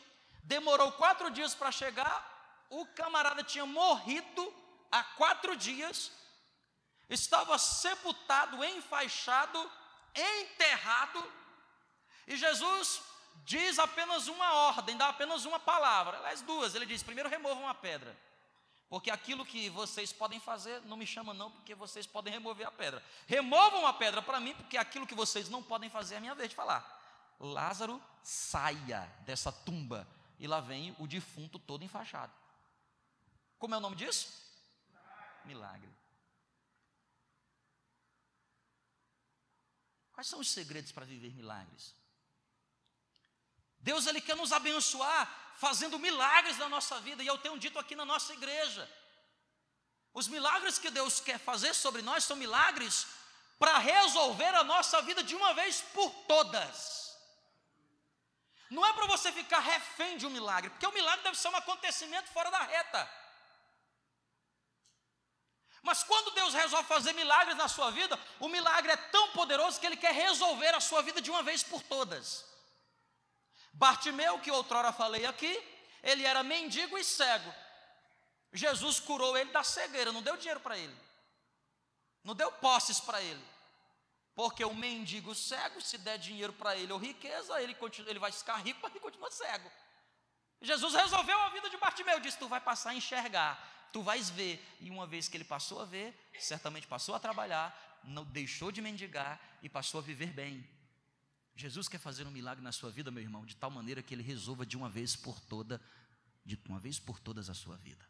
demorou 0.43 0.93
quatro 0.93 1.31
dias 1.31 1.55
para 1.55 1.73
chegar, 1.73 2.67
o 2.71 2.87
camarada 2.87 3.43
tinha 3.43 3.65
morrido 3.65 4.55
há 4.91 5.03
quatro 5.03 5.57
dias, 5.57 6.13
estava 7.09 7.57
sepultado, 7.59 8.63
enfaixado, 8.65 9.71
enterrado, 10.15 11.33
e 12.27 12.37
Jesus 12.37 13.03
diz 13.45 13.79
apenas 13.79 14.27
uma 14.27 14.53
ordem, 14.53 14.97
dá 14.97 15.09
apenas 15.09 15.45
uma 15.45 15.61
palavra, 15.61 16.19
aliás, 16.19 16.43
duas. 16.43 16.75
Ele 16.75 16.87
diz: 16.87 17.03
primeiro 17.03 17.29
removam 17.29 17.65
uma 17.65 17.75
pedra. 17.75 18.17
Porque 18.89 19.11
aquilo 19.11 19.45
que 19.45 19.69
vocês 19.69 20.13
podem 20.13 20.39
fazer, 20.39 20.81
não 20.83 20.97
me 20.97 21.07
chama 21.07 21.35
não, 21.35 21.51
porque 21.51 21.75
vocês 21.75 22.07
podem 22.07 22.33
remover 22.33 22.67
a 22.67 22.71
pedra. 22.71 23.03
Removam 23.27 23.87
a 23.87 23.93
pedra 23.93 24.23
para 24.23 24.39
mim, 24.39 24.55
porque 24.55 24.77
aquilo 24.77 25.07
que 25.07 25.15
vocês 25.15 25.49
não 25.49 25.63
podem 25.63 25.91
fazer 25.91 26.15
é 26.15 26.19
a 26.19 26.21
minha 26.21 26.35
vez 26.35 26.51
de 26.51 26.57
falar. 26.57 26.93
Lázaro, 27.41 28.01
saia 28.23 29.03
dessa 29.25 29.51
tumba. 29.51 30.07
E 30.39 30.47
lá 30.47 30.61
vem 30.61 30.95
o 30.99 31.07
defunto 31.07 31.59
todo 31.59 31.83
enfaixado. 31.83 32.33
Como 33.59 33.75
é 33.75 33.79
o 33.79 33.81
nome 33.81 33.97
disso? 33.97 34.29
Milagre. 35.45 35.91
Quais 40.13 40.29
são 40.29 40.41
os 40.41 40.51
segredos 40.51 40.93
para 40.93 41.05
viver 41.05 41.35
milagres? 41.35 41.95
Deus 43.79 44.07
ele 44.07 44.21
quer 44.21 44.37
nos 44.37 44.53
abençoar 44.53 45.46
fazendo 45.57 45.99
milagres 45.99 46.59
na 46.59 46.69
nossa 46.69 47.01
vida, 47.01 47.23
e 47.23 47.27
eu 47.27 47.39
tenho 47.39 47.59
dito 47.59 47.79
aqui 47.79 47.95
na 47.95 48.05
nossa 48.05 48.33
igreja. 48.33 48.89
Os 50.13 50.29
milagres 50.29 50.79
que 50.79 50.91
Deus 50.91 51.21
quer 51.21 51.39
fazer 51.39 51.75
sobre 51.75 52.03
nós 52.03 52.25
são 52.25 52.37
milagres 52.37 53.07
para 53.59 53.79
resolver 53.79 54.55
a 54.55 54.65
nossa 54.65 55.01
vida 55.03 55.23
de 55.23 55.35
uma 55.35 55.55
vez 55.55 55.81
por 55.95 56.11
todas. 56.27 57.17
Não 58.71 58.85
é 58.85 58.93
para 58.93 59.07
você 59.07 59.31
ficar 59.33 59.61
refém 59.61 60.17
de 60.17 60.27
um 60.27 60.31
milagre, 60.31 60.71
porque 60.71 60.87
o 60.87 60.93
milagre 60.93 61.23
deve 61.23 61.39
ser 61.39 61.49
um 61.49 61.57
acontecimento 61.57 62.31
fora 62.31 62.51
da 62.51 62.63
reta. 62.63 63.11
Mas 65.83 66.03
quando 66.03 66.33
Deus 66.33 66.53
resolve 66.53 66.89
fazer 66.89 67.13
milagres 67.13 67.57
na 67.57 67.69
sua 67.69 67.91
vida, 67.93 68.19
o 68.41 68.49
milagre 68.49 68.91
é 68.91 68.97
tão 68.97 69.31
poderoso 69.31 69.79
que 69.79 69.87
Ele 69.87 69.97
quer 69.97 70.13
resolver 70.13 70.75
a 70.75 70.81
sua 70.81 71.01
vida 71.01 71.21
de 71.21 71.31
uma 71.31 71.45
vez 71.45 71.63
por 71.63 71.81
todas. 71.83 72.56
Bartimeu, 73.77 74.39
que 74.39 74.51
outrora 74.51 74.91
falei 74.91 75.27
aqui, 75.27 75.53
ele 76.03 76.25
era 76.25 76.43
mendigo 76.43 76.97
e 76.97 77.05
cego. 77.05 77.53
Jesus 78.53 78.99
curou 78.99 79.37
ele 79.37 79.53
da 79.53 79.63
cegueira, 79.63 80.13
não 80.13 80.23
deu 80.23 80.37
dinheiro 80.37 80.61
para 80.61 80.79
ele, 80.79 80.97
não 82.25 82.35
deu 82.35 82.51
posses 82.53 82.99
para 82.99 83.21
ele, 83.21 83.45
porque 84.35 84.65
o 84.65 84.75
mendigo 84.75 85.35
cego, 85.35 85.81
se 85.83 85.99
der 85.99 86.19
dinheiro 86.19 86.55
para 86.55 86.75
ele 86.75 86.91
ou 86.91 86.99
riqueza, 86.99 87.61
ele, 87.61 87.75
continua, 87.75 88.11
ele 88.11 88.19
vai 88.19 88.33
ficar 88.33 88.57
rico, 88.57 88.81
mas 88.83 88.93
ele 88.93 89.01
continua 89.01 89.31
cego. 89.31 89.71
Jesus 90.63 90.95
resolveu 90.95 91.39
a 91.43 91.51
vida 91.51 91.69
de 91.69 91.77
Bartimeu, 91.77 92.19
disse: 92.19 92.39
Tu 92.39 92.49
vai 92.49 92.61
passar 92.61 92.91
a 92.91 92.95
enxergar, 92.95 93.89
tu 93.93 94.03
vais 94.03 94.31
ver. 94.31 94.65
E 94.81 94.89
uma 94.89 95.07
vez 95.07 95.29
que 95.29 95.37
ele 95.37 95.45
passou 95.45 95.83
a 95.83 95.85
ver, 95.85 96.19
certamente 96.39 96.87
passou 96.87 97.15
a 97.15 97.21
trabalhar, 97.21 98.01
não 98.05 98.25
deixou 98.25 98.73
de 98.73 98.81
mendigar 98.81 99.39
e 99.63 99.69
passou 99.69 100.01
a 100.01 100.03
viver 100.03 100.33
bem. 100.33 100.67
Jesus 101.57 101.89
quer 101.89 101.99
fazer 101.99 102.27
um 102.27 102.31
milagre 102.31 102.63
na 102.63 102.71
sua 102.71 102.91
vida, 102.91 103.11
meu 103.11 103.23
irmão, 103.23 103.47
de 103.47 103.57
tal 103.57 103.71
maneira 103.71 104.03
que 104.03 104.15
ele 104.15 104.23
resolva 104.23 104.67
de 104.67 104.77
uma 104.77 104.91
vez 104.91 105.17
por 105.17 105.41
toda, 105.41 105.81
de 106.45 106.61
uma 106.69 106.79
vez 106.79 106.99
por 106.99 107.19
todas 107.19 107.49
a 107.49 107.55
sua 107.55 107.77
vida. 107.79 108.07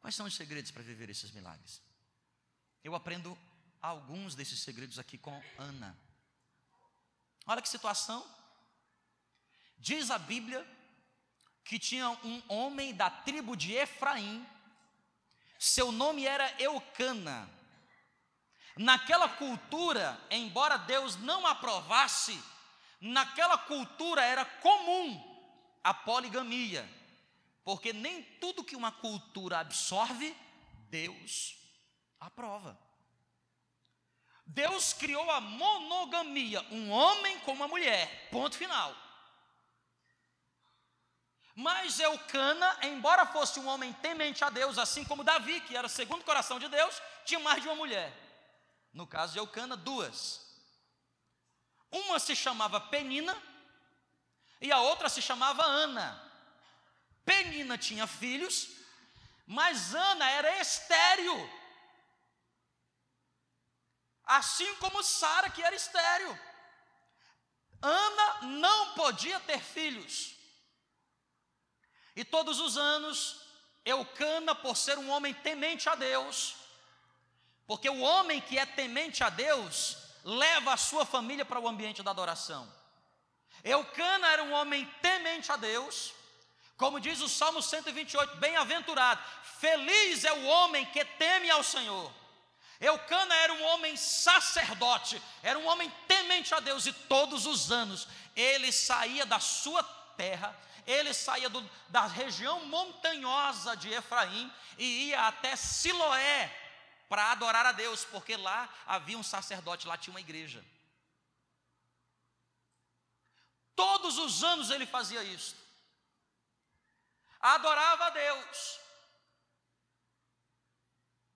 Quais 0.00 0.14
são 0.14 0.24
os 0.24 0.36
segredos 0.36 0.70
para 0.70 0.84
viver 0.84 1.10
esses 1.10 1.32
milagres? 1.32 1.82
Eu 2.84 2.94
aprendo 2.94 3.36
alguns 3.82 4.36
desses 4.36 4.60
segredos 4.60 5.00
aqui 5.00 5.18
com 5.18 5.42
Ana. 5.58 5.98
Olha 7.44 7.60
que 7.60 7.68
situação. 7.68 8.24
Diz 9.78 10.10
a 10.12 10.18
Bíblia 10.18 10.64
que 11.64 11.76
tinha 11.76 12.08
um 12.08 12.40
homem 12.48 12.94
da 12.94 13.10
tribo 13.10 13.56
de 13.56 13.72
Efraim, 13.72 14.46
seu 15.58 15.90
nome 15.90 16.24
era 16.24 16.54
Eucana. 16.62 17.50
Naquela 18.76 19.28
cultura, 19.28 20.20
embora 20.30 20.76
Deus 20.76 21.16
não 21.16 21.46
aprovasse, 21.46 22.38
naquela 23.00 23.56
cultura 23.56 24.22
era 24.22 24.44
comum 24.44 25.34
a 25.82 25.94
poligamia, 25.94 26.86
porque 27.64 27.92
nem 27.92 28.22
tudo 28.22 28.64
que 28.64 28.76
uma 28.76 28.92
cultura 28.92 29.60
absorve, 29.60 30.36
Deus 30.90 31.56
aprova. 32.20 32.78
Deus 34.44 34.92
criou 34.92 35.28
a 35.30 35.40
monogamia, 35.40 36.60
um 36.70 36.90
homem 36.90 37.40
com 37.40 37.52
uma 37.52 37.66
mulher, 37.66 38.28
ponto 38.30 38.56
final. 38.56 38.94
Mas 41.54 41.98
Eucana, 41.98 42.78
embora 42.82 43.24
fosse 43.24 43.58
um 43.58 43.66
homem 43.66 43.90
temente 43.94 44.44
a 44.44 44.50
Deus, 44.50 44.76
assim 44.76 45.04
como 45.04 45.24
Davi, 45.24 45.60
que 45.62 45.74
era 45.74 45.88
segundo 45.88 46.20
o 46.20 46.24
coração 46.24 46.58
de 46.58 46.68
Deus, 46.68 47.00
tinha 47.24 47.40
mais 47.40 47.62
de 47.62 47.68
uma 47.68 47.74
mulher. 47.74 48.25
No 48.96 49.06
caso 49.06 49.34
de 49.34 49.38
Eucana, 49.38 49.76
duas. 49.76 50.40
Uma 51.90 52.18
se 52.18 52.34
chamava 52.34 52.80
Penina 52.80 53.36
e 54.58 54.72
a 54.72 54.80
outra 54.80 55.10
se 55.10 55.20
chamava 55.20 55.62
Ana. 55.62 56.08
Penina 57.22 57.76
tinha 57.76 58.06
filhos, 58.06 58.68
mas 59.46 59.94
Ana 59.94 60.30
era 60.30 60.58
estéril. 60.62 61.36
Assim 64.24 64.74
como 64.76 65.02
Sara, 65.02 65.50
que 65.50 65.62
era 65.62 65.76
estéril. 65.76 66.34
Ana 67.82 68.42
não 68.44 68.94
podia 68.94 69.38
ter 69.40 69.60
filhos. 69.60 70.34
E 72.16 72.24
todos 72.24 72.60
os 72.60 72.78
anos, 72.78 73.46
Eucana, 73.84 74.54
por 74.54 74.74
ser 74.74 74.96
um 74.96 75.10
homem 75.10 75.34
temente 75.34 75.86
a 75.86 75.94
Deus, 75.94 76.65
porque 77.66 77.88
o 77.88 78.00
homem 78.00 78.40
que 78.40 78.58
é 78.58 78.64
temente 78.64 79.24
a 79.24 79.28
Deus, 79.28 79.96
leva 80.24 80.72
a 80.72 80.76
sua 80.76 81.04
família 81.04 81.44
para 81.44 81.60
o 81.60 81.68
ambiente 81.68 82.02
da 82.02 82.10
adoração. 82.10 82.70
Eucana 83.64 84.28
era 84.28 84.42
um 84.42 84.52
homem 84.52 84.84
temente 85.02 85.50
a 85.50 85.56
Deus, 85.56 86.12
como 86.76 87.00
diz 87.00 87.20
o 87.20 87.28
Salmo 87.28 87.62
128, 87.62 88.36
bem-aventurado, 88.36 89.22
feliz 89.60 90.24
é 90.24 90.32
o 90.32 90.46
homem 90.46 90.84
que 90.86 91.04
teme 91.04 91.50
ao 91.50 91.64
Senhor. 91.64 92.12
Eucana 92.80 93.34
era 93.36 93.52
um 93.54 93.64
homem 93.64 93.96
sacerdote, 93.96 95.20
era 95.42 95.58
um 95.58 95.66
homem 95.66 95.90
temente 96.06 96.54
a 96.54 96.60
Deus, 96.60 96.86
e 96.86 96.92
todos 96.92 97.46
os 97.46 97.72
anos 97.72 98.06
ele 98.34 98.70
saía 98.70 99.24
da 99.24 99.40
sua 99.40 99.82
terra 100.16 100.54
ele 100.86 101.12
saía 101.12 101.48
do, 101.48 101.68
da 101.88 102.06
região 102.06 102.64
montanhosa 102.66 103.76
de 103.76 103.92
Efraim 103.92 104.50
e 104.78 105.08
ia 105.08 105.26
até 105.26 105.56
Siloé 105.56 106.65
para 107.08 107.32
adorar 107.32 107.64
a 107.66 107.72
Deus, 107.72 108.04
porque 108.04 108.36
lá 108.36 108.72
havia 108.86 109.18
um 109.18 109.22
sacerdote, 109.22 109.86
lá 109.86 109.96
tinha 109.96 110.12
uma 110.12 110.20
igreja. 110.20 110.64
Todos 113.74 114.18
os 114.18 114.42
anos 114.42 114.70
ele 114.70 114.86
fazia 114.86 115.22
isso. 115.22 115.56
Adorava 117.38 118.06
a 118.06 118.10
Deus. 118.10 118.80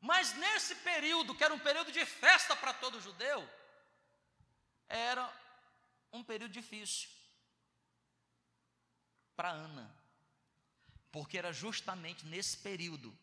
Mas 0.00 0.32
nesse 0.34 0.74
período, 0.76 1.34
que 1.34 1.44
era 1.44 1.52
um 1.52 1.58
período 1.58 1.92
de 1.92 2.04
festa 2.06 2.56
para 2.56 2.72
todo 2.72 3.00
judeu, 3.00 3.48
era 4.88 5.30
um 6.10 6.25
período 6.25 6.52
difícil 6.52 7.10
para 9.36 9.50
Ana, 9.50 9.95
porque 11.12 11.38
era 11.38 11.52
justamente 11.52 12.26
nesse 12.26 12.56
período 12.56 13.16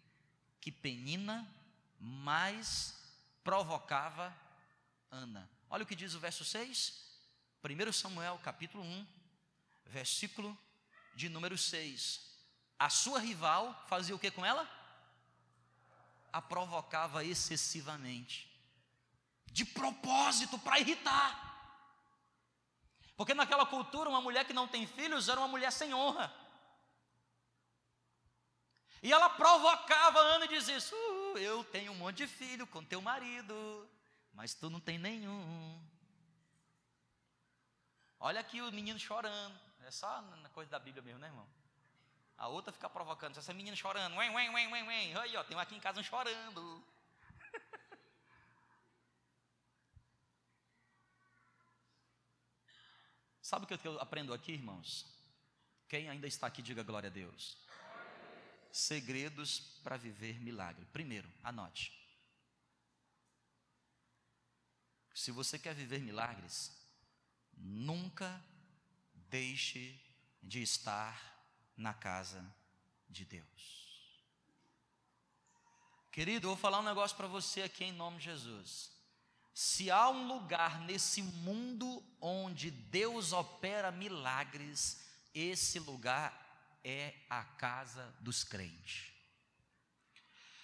que 0.62 0.72
Penina 0.72 1.52
mais 2.00 2.96
provocava 3.44 4.36
Ana. 5.10 5.50
Olha 5.70 5.84
o 5.84 5.86
que 5.88 5.96
diz 5.96 6.14
o 6.14 6.20
verso 6.20 6.46
6, 6.46 7.04
1 7.64 7.92
Samuel 7.94 8.40
capítulo 8.44 8.84
1, 8.84 9.08
versículo 9.86 10.58
de 11.16 11.30
número 11.30 11.58
6. 11.58 12.22
A 12.80 12.90
sua 12.90 13.20
rival 13.20 13.86
fazia 13.88 14.16
o 14.16 14.20
que 14.20 14.32
com 14.32 14.46
ela? 14.46 14.70
A 16.32 16.42
provocava 16.42 17.24
excessivamente, 17.24 18.52
de 19.52 19.66
propósito, 19.66 20.60
para 20.60 20.80
irritar. 20.80 21.48
Porque 23.16 23.34
naquela 23.34 23.66
cultura, 23.66 24.10
uma 24.10 24.22
mulher 24.22 24.46
que 24.46 24.54
não 24.54 24.68
tem 24.68 24.86
filhos 24.86 25.28
era 25.28 25.40
uma 25.40 25.48
mulher 25.48 25.72
sem 25.72 25.94
honra. 25.94 26.32
E 29.02 29.12
ela 29.12 29.30
provocava 29.30 30.20
Ana 30.20 30.46
e 30.46 30.50
dizia: 30.50 30.78
uh, 30.78 31.27
Eu 31.38 31.64
tenho 31.64 31.92
um 31.92 31.96
monte 31.96 32.18
de 32.18 32.28
filho 32.28 32.66
com 32.68 32.84
teu 32.84 33.02
marido, 33.02 33.90
mas 34.34 34.54
tu 34.54 34.70
não 34.70 34.80
tem 34.80 34.98
nenhum. 34.98 35.82
Olha 38.20 38.40
aqui 38.40 38.62
o 38.62 38.72
menino 38.72 39.00
chorando. 39.00 39.60
É 39.82 39.92
só 39.92 40.22
na 40.22 40.50
coisa 40.50 40.70
da 40.72 40.80
Bíblia 40.80 41.04
mesmo, 41.04 41.20
né, 41.20 41.28
irmão? 41.28 41.48
A 42.38 42.48
outra 42.48 42.72
fica 42.74 42.90
provocando. 42.90 43.38
Essa 43.38 43.54
menina 43.54 43.76
chorando. 43.76 44.16
Ué, 44.16 44.30
ué, 44.30 44.50
ué, 44.50 44.68
ué, 44.68 44.84
ué. 44.84 45.14
Aí, 45.22 45.36
ó, 45.38 45.44
tem 45.44 45.58
um 45.58 45.60
aqui 45.60 45.76
em 45.76 45.80
casa 45.80 46.00
um 46.00 46.04
chorando. 46.04 46.84
Sabe 53.42 53.66
o 53.66 53.68
que 53.68 53.88
eu 53.88 54.00
aprendo 54.00 54.34
aqui, 54.34 54.52
irmãos? 54.52 55.06
Quem 55.88 56.10
ainda 56.10 56.28
está 56.28 56.48
aqui, 56.48 56.62
diga 56.62 56.84
glória 56.84 57.10
a 57.10 57.12
Deus. 57.12 57.58
Segredos 58.78 59.60
para 59.84 59.98
viver 59.98 60.40
milagre. 60.40 60.86
Primeiro, 60.94 61.28
anote. 61.44 61.92
Se 65.16 65.32
você 65.32 65.58
quer 65.58 65.74
viver 65.74 66.00
milagres, 66.00 66.72
nunca 67.58 68.40
deixe 69.16 70.00
de 70.44 70.62
estar 70.62 71.44
na 71.76 71.92
casa 71.92 72.46
de 73.10 73.26
Deus. 73.26 74.22
Querido, 76.12 76.46
eu 76.46 76.52
vou 76.52 76.58
falar 76.58 76.80
um 76.80 76.84
negócio 76.84 77.18
para 77.18 77.26
você 77.26 77.64
aqui 77.64 77.84
em 77.84 77.92
nome 77.92 78.20
de 78.20 78.26
Jesus. 78.26 78.92
Se 79.56 79.90
há 79.90 80.08
um 80.08 80.28
lugar 80.28 80.82
nesse 80.82 81.24
mundo 81.24 82.04
onde 82.22 82.70
Deus 82.70 83.34
opera 83.34 83.92
milagres, 83.92 85.04
esse 85.34 85.80
lugar 85.80 86.47
é 86.90 87.14
a 87.30 87.44
casa 87.44 88.16
dos 88.22 88.46
crentes. 88.46 89.12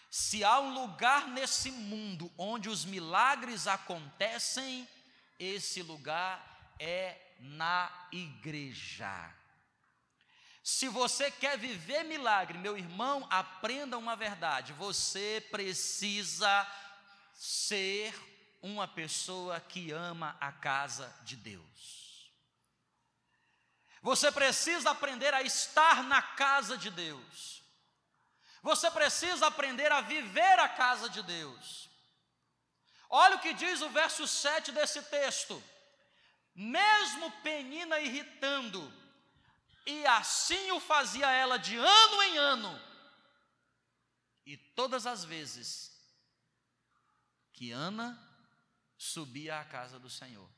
Se 0.10 0.42
há 0.42 0.62
um 0.62 0.74
lugar 0.74 1.28
nesse 1.28 1.70
mundo 1.70 2.32
onde 2.38 2.70
os 2.70 2.86
milagres 2.86 3.68
acontecem, 3.68 4.88
esse 5.38 5.82
lugar 5.82 6.76
é 6.80 7.20
na 7.40 7.92
igreja. 8.10 9.36
Se 10.64 10.88
você 10.88 11.30
quer 11.30 11.58
viver 11.58 12.04
milagre, 12.04 12.58
meu 12.58 12.78
irmão, 12.78 13.28
aprenda 13.30 13.98
uma 13.98 14.16
verdade: 14.16 14.72
você 14.72 15.46
precisa 15.52 16.66
ser 17.34 18.16
uma 18.62 18.88
pessoa 18.88 19.60
que 19.60 19.92
ama 19.92 20.38
a 20.40 20.54
casa 20.54 21.14
de 21.26 21.36
Deus. 21.36 22.03
Você 24.04 24.30
precisa 24.30 24.92
aprender 24.92 25.34
a 25.34 25.42
estar 25.42 26.04
na 26.04 26.22
casa 26.22 26.78
de 26.78 26.92
Deus. 26.92 27.64
Você 28.62 28.92
precisa 28.92 29.48
aprender 29.48 29.92
a 29.94 30.02
viver 30.02 30.60
a 30.60 30.68
casa 30.68 31.10
de 31.10 31.24
Deus. 31.24 31.90
Olha 33.10 33.38
o 33.38 33.40
que 33.40 33.54
diz 33.54 33.82
o 33.82 33.90
verso 33.90 34.28
7 34.28 34.74
desse 34.74 35.02
texto. 35.04 35.64
Mesmo 36.54 37.32
Penina 37.44 37.98
irritando, 38.00 38.94
e 39.86 40.06
assim 40.06 40.72
o 40.72 40.80
fazia 40.80 41.32
ela 41.32 41.58
de 41.58 41.76
ano 41.78 42.24
em 42.24 42.38
ano, 42.38 42.82
e 44.46 44.56
todas 44.56 45.08
as 45.08 45.24
vezes 45.24 45.92
que 47.54 47.72
Ana 47.72 48.20
subia 48.98 49.60
à 49.60 49.66
casa 49.66 49.98
do 49.98 50.10
Senhor, 50.10 50.50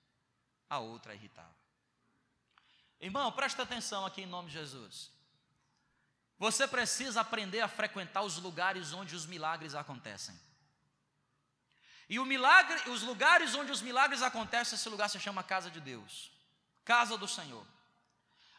a 0.70 0.80
outra 0.80 1.14
irritava. 1.14 1.65
Irmão, 3.06 3.32
presta 3.32 3.62
atenção 3.62 4.04
aqui 4.04 4.24
em 4.24 4.26
nome 4.26 4.48
de 4.48 4.56
Jesus. 4.56 5.12
Você 6.40 6.68
precisa 6.68 7.22
aprender 7.22 7.62
a 7.62 7.68
frequentar 7.68 8.24
os 8.24 8.38
lugares 8.40 8.94
onde 8.94 9.16
os 9.16 9.28
milagres 9.28 9.76
acontecem. 9.76 10.36
E 12.10 12.18
milagre, 12.18 12.90
os 12.90 13.04
lugares 13.04 13.54
onde 13.54 13.72
os 13.72 13.80
milagres 13.80 14.24
acontecem, 14.24 14.76
esse 14.76 14.90
lugar 14.90 15.08
se 15.08 15.20
chama 15.20 15.44
casa 15.44 15.70
de 15.70 15.80
Deus, 15.80 16.32
casa 16.84 17.16
do 17.16 17.28
Senhor. 17.28 17.66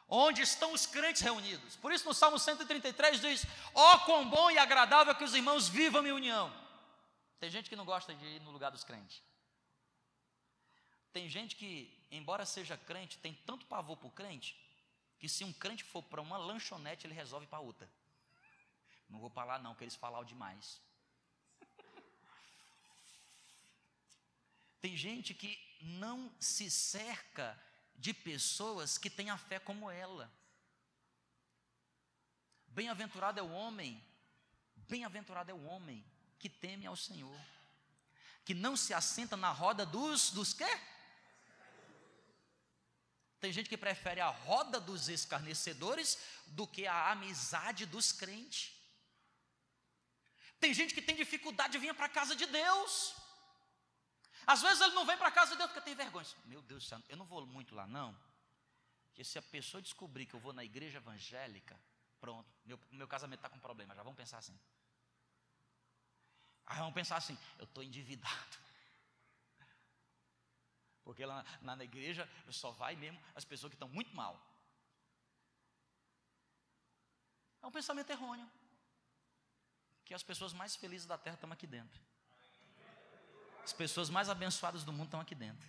onde 0.08 0.42
estão 0.42 0.72
os 0.72 0.86
crentes 0.86 1.20
reunidos. 1.20 1.74
Por 1.74 1.90
isso, 1.92 2.04
no 2.06 2.14
Salmo 2.14 2.38
133 2.38 3.20
diz: 3.20 3.44
Ó, 3.74 3.94
oh, 3.94 3.98
quão 4.00 4.30
bom 4.30 4.48
e 4.52 4.58
agradável 4.58 5.12
que 5.16 5.24
os 5.24 5.34
irmãos 5.34 5.68
vivam 5.68 6.06
em 6.06 6.12
união. 6.12 6.46
Tem 7.40 7.50
gente 7.50 7.68
que 7.68 7.74
não 7.74 7.84
gosta 7.84 8.14
de 8.14 8.24
ir 8.24 8.40
no 8.42 8.52
lugar 8.52 8.70
dos 8.70 8.84
crentes. 8.84 9.20
Tem 11.12 11.28
gente 11.28 11.56
que, 11.56 11.92
embora 12.10 12.46
seja 12.46 12.76
crente, 12.76 13.18
tem 13.18 13.34
tanto 13.46 13.66
pavor 13.66 13.96
por 13.96 14.10
crente, 14.12 14.58
que 15.18 15.28
se 15.28 15.44
um 15.44 15.52
crente 15.52 15.84
for 15.84 16.02
para 16.02 16.20
uma 16.20 16.36
lanchonete, 16.36 17.06
ele 17.06 17.14
resolve 17.14 17.46
para 17.46 17.60
outra. 17.60 17.88
Não 19.08 19.18
vou 19.18 19.32
lá, 19.34 19.58
não, 19.58 19.74
que 19.74 19.84
eles 19.84 19.94
falam 19.94 20.24
demais. 20.24 20.80
Tem 24.80 24.96
gente 24.96 25.34
que 25.34 25.58
não 25.80 26.32
se 26.38 26.70
cerca 26.70 27.60
de 27.94 28.12
pessoas 28.12 28.98
que 28.98 29.10
têm 29.10 29.30
a 29.30 29.38
fé 29.38 29.58
como 29.58 29.90
ela. 29.90 30.30
Bem-aventurado 32.68 33.40
é 33.40 33.42
o 33.42 33.50
homem, 33.50 34.04
bem-aventurado 34.76 35.50
é 35.50 35.54
o 35.54 35.64
homem 35.64 36.04
que 36.38 36.48
teme 36.48 36.86
ao 36.86 36.94
Senhor, 36.94 37.40
que 38.44 38.52
não 38.52 38.76
se 38.76 38.92
assenta 38.92 39.36
na 39.36 39.50
roda 39.50 39.86
dos 39.86 40.30
dos 40.30 40.52
quê? 40.52 40.68
Tem 43.40 43.52
gente 43.52 43.68
que 43.68 43.76
prefere 43.76 44.20
a 44.20 44.28
roda 44.28 44.80
dos 44.80 45.08
escarnecedores 45.08 46.18
do 46.46 46.66
que 46.66 46.86
a 46.86 47.10
amizade 47.10 47.84
dos 47.84 48.12
crentes. 48.12 48.72
Tem 50.58 50.72
gente 50.72 50.94
que 50.94 51.02
tem 51.02 51.14
dificuldade 51.14 51.72
de 51.72 51.78
vir 51.78 51.94
para 51.94 52.06
a 52.06 52.08
casa 52.08 52.34
de 52.34 52.46
Deus. 52.46 53.14
Às 54.46 54.62
vezes 54.62 54.80
ele 54.80 54.94
não 54.94 55.04
vem 55.04 55.16
para 55.18 55.28
a 55.28 55.32
casa 55.32 55.52
de 55.52 55.58
Deus 55.58 55.70
porque 55.70 55.84
tem 55.84 55.94
vergonha. 55.94 56.26
Meu 56.44 56.62
Deus 56.62 56.84
do 56.84 56.88
céu, 56.88 57.02
eu 57.08 57.16
não 57.16 57.26
vou 57.26 57.44
muito 57.46 57.74
lá 57.74 57.86
não. 57.86 58.16
Porque 59.04 59.24
se 59.24 59.38
a 59.38 59.42
pessoa 59.42 59.82
descobrir 59.82 60.26
que 60.26 60.34
eu 60.34 60.40
vou 60.40 60.52
na 60.52 60.64
igreja 60.64 60.98
evangélica, 60.98 61.78
pronto, 62.20 62.48
meu, 62.64 62.78
meu 62.90 63.08
casamento 63.08 63.40
está 63.40 63.50
com 63.50 63.58
problema, 63.58 63.94
já 63.94 64.02
vamos 64.02 64.16
pensar 64.16 64.38
assim. 64.38 64.58
Aí 66.66 66.78
vamos 66.78 66.94
pensar 66.94 67.16
assim, 67.16 67.38
eu 67.58 67.64
estou 67.64 67.82
endividado. 67.82 68.65
Porque 71.06 71.24
lá 71.24 71.44
na, 71.62 71.76
na 71.76 71.84
igreja 71.84 72.28
só 72.50 72.72
vai 72.72 72.96
mesmo 72.96 73.18
as 73.36 73.44
pessoas 73.44 73.70
que 73.70 73.76
estão 73.76 73.88
muito 73.88 74.14
mal. 74.14 74.34
É 77.62 77.66
um 77.66 77.70
pensamento 77.70 78.10
errôneo. 78.10 78.50
Que 80.04 80.12
as 80.12 80.24
pessoas 80.24 80.52
mais 80.52 80.74
felizes 80.74 81.06
da 81.06 81.16
terra 81.16 81.36
estão 81.36 81.52
aqui 81.52 81.64
dentro. 81.64 82.02
As 83.62 83.72
pessoas 83.72 84.10
mais 84.10 84.28
abençoadas 84.28 84.82
do 84.82 84.92
mundo 84.92 85.06
estão 85.06 85.20
aqui 85.20 85.34
dentro. 85.36 85.68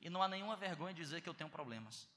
E 0.00 0.10
não 0.10 0.20
há 0.20 0.26
nenhuma 0.26 0.56
vergonha 0.56 0.92
de 0.92 1.00
dizer 1.00 1.20
que 1.20 1.28
eu 1.28 1.34
tenho 1.34 1.48
problemas. 1.48 2.08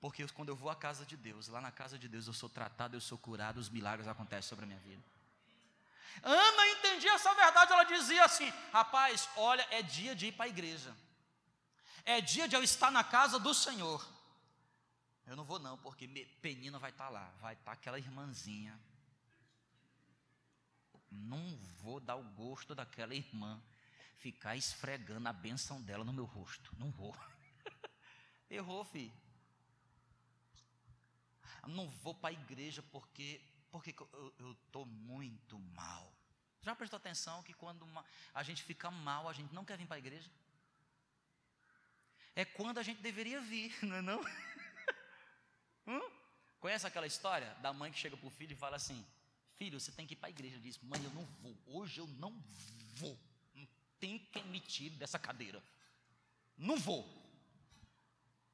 Porque 0.00 0.26
quando 0.28 0.48
eu 0.48 0.56
vou 0.56 0.70
à 0.70 0.76
casa 0.76 1.04
de 1.04 1.16
Deus, 1.16 1.48
lá 1.48 1.60
na 1.60 1.70
casa 1.70 1.98
de 1.98 2.08
Deus 2.08 2.26
eu 2.26 2.32
sou 2.32 2.48
tratado, 2.48 2.96
eu 2.96 3.02
sou 3.02 3.18
curado, 3.18 3.58
os 3.58 3.68
milagres 3.68 4.08
acontecem 4.08 4.48
sobre 4.48 4.64
a 4.64 4.68
minha 4.68 4.80
vida. 4.80 5.02
Ana 6.22 6.66
entendia 6.68 7.12
essa 7.12 7.34
verdade, 7.34 7.72
ela 7.72 7.84
dizia 7.84 8.24
assim: 8.24 8.52
rapaz, 8.72 9.28
olha, 9.36 9.66
é 9.70 9.82
dia 9.82 10.14
de 10.14 10.26
ir 10.26 10.32
para 10.32 10.46
a 10.46 10.48
igreja, 10.48 10.94
é 12.04 12.20
dia 12.20 12.48
de 12.48 12.56
eu 12.56 12.62
estar 12.62 12.90
na 12.90 13.04
casa 13.04 13.38
do 13.38 13.54
Senhor. 13.54 14.06
Eu 15.26 15.36
não 15.36 15.44
vou, 15.44 15.58
não, 15.58 15.76
porque 15.78 16.08
Penina 16.40 16.78
vai 16.78 16.90
estar 16.90 17.08
lá, 17.10 17.30
vai 17.40 17.54
estar 17.54 17.72
aquela 17.72 17.98
irmãzinha 17.98 18.78
não 21.10 21.56
vou 21.80 22.00
dar 22.00 22.16
o 22.16 22.22
gosto 22.22 22.74
daquela 22.74 23.14
irmã 23.14 23.60
ficar 24.18 24.56
esfregando 24.56 25.28
a 25.28 25.32
benção 25.32 25.80
dela 25.80 26.04
no 26.04 26.12
meu 26.12 26.24
rosto. 26.24 26.74
Não 26.78 26.90
vou. 26.90 27.16
Errou, 28.50 28.84
filho. 28.84 29.12
Não 31.66 31.88
vou 31.88 32.14
para 32.14 32.30
a 32.30 32.32
igreja 32.32 32.82
porque, 32.82 33.40
porque 33.70 33.94
eu 34.38 34.52
estou 34.52 34.86
muito 34.86 35.58
mal. 35.58 36.12
Já 36.62 36.74
prestou 36.74 36.96
atenção 36.96 37.42
que 37.42 37.54
quando 37.54 37.82
uma, 37.82 38.04
a 38.34 38.42
gente 38.42 38.62
fica 38.62 38.90
mal, 38.90 39.28
a 39.28 39.32
gente 39.32 39.54
não 39.54 39.64
quer 39.64 39.78
vir 39.78 39.86
para 39.86 39.96
a 39.96 39.98
igreja? 39.98 40.30
É 42.34 42.44
quando 42.44 42.78
a 42.78 42.82
gente 42.82 43.00
deveria 43.00 43.40
vir, 43.40 43.76
não 43.84 43.96
é 43.96 44.02
não? 44.02 44.20
hum? 45.86 46.10
Conhece 46.60 46.86
aquela 46.86 47.06
história 47.06 47.54
da 47.56 47.72
mãe 47.72 47.90
que 47.92 47.98
chega 47.98 48.16
para 48.16 48.26
o 48.26 48.30
filho 48.30 48.52
e 48.52 48.56
fala 48.56 48.76
assim: 48.76 49.04
Filho, 49.58 49.80
você 49.80 49.90
tem 49.90 50.06
que 50.06 50.14
ir 50.14 50.16
para 50.16 50.28
a 50.28 50.30
igreja. 50.30 50.54
Ele 50.54 50.62
disse, 50.62 50.84
mãe, 50.84 51.02
eu 51.02 51.10
não 51.10 51.24
vou. 51.42 51.56
Hoje 51.66 51.98
eu 51.98 52.06
não 52.06 52.32
vou. 52.94 53.18
Não 53.54 53.66
tem 53.98 54.18
quem 54.30 54.44
me 54.44 54.60
tire 54.60 54.94
dessa 54.94 55.18
cadeira. 55.18 55.60
Não 56.56 56.76
vou. 56.76 57.04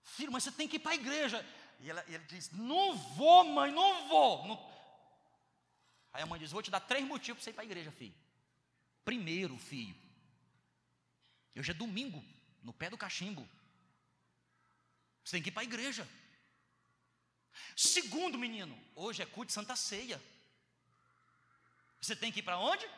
Filho, 0.03 0.33
mas 0.33 0.45
você 0.45 0.53
tem 0.53 0.67
que 0.67 0.77
ir 0.77 0.79
para 0.79 0.93
a 0.93 0.95
igreja. 0.95 1.45
E 1.81 1.91
ela, 1.91 2.03
ele 2.09 2.25
diz, 2.25 2.51
não 2.53 2.97
vou, 2.97 3.45
mãe, 3.45 3.71
não 3.71 4.09
vou. 4.09 4.49
Não. 4.49 4.74
Aí 6.15 6.23
a 6.23 6.27
mãe 6.27 6.39
diz, 6.39 6.53
vou 6.53 6.63
te 6.63 6.71
dar 6.71 6.79
três 6.79 7.05
motivos 7.05 7.39
para 7.39 7.45
você 7.45 7.51
ir 7.51 7.55
para 7.55 7.65
a 7.65 7.67
igreja, 7.67 7.91
filho. 7.91 8.15
Primeiro, 9.05 9.59
filho, 9.59 9.95
hoje 11.57 11.73
é 11.73 11.75
domingo, 11.75 12.25
no 12.63 12.73
pé 12.73 12.89
do 12.89 12.97
cachimbo. 12.97 13.47
Você 15.25 15.33
tem 15.33 15.43
que 15.43 15.49
ir 15.49 15.53
para 15.53 15.63
a 15.63 15.65
igreja. 15.65 16.09
Segundo, 17.77 18.39
menino, 18.39 18.81
hoje 18.95 19.23
é 19.23 19.27
culto 19.27 19.49
de 19.49 19.55
Santa 19.55 19.75
Ceia. 19.75 20.23
Você 22.01 22.15
tem 22.15 22.31
que 22.31 22.39
ir 22.39 22.43
para 22.45 22.59
onde? 22.59 22.89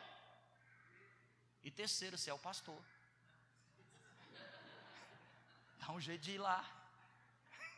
E 1.63 1.71
terceiro, 1.71 2.17
você 2.17 2.29
é 2.29 2.33
o 2.33 2.39
pastor. 2.39 2.79
Dá 5.79 5.91
um 5.91 5.99
jeito 5.99 6.21
de 6.21 6.33
ir 6.33 6.37
lá. 6.37 6.63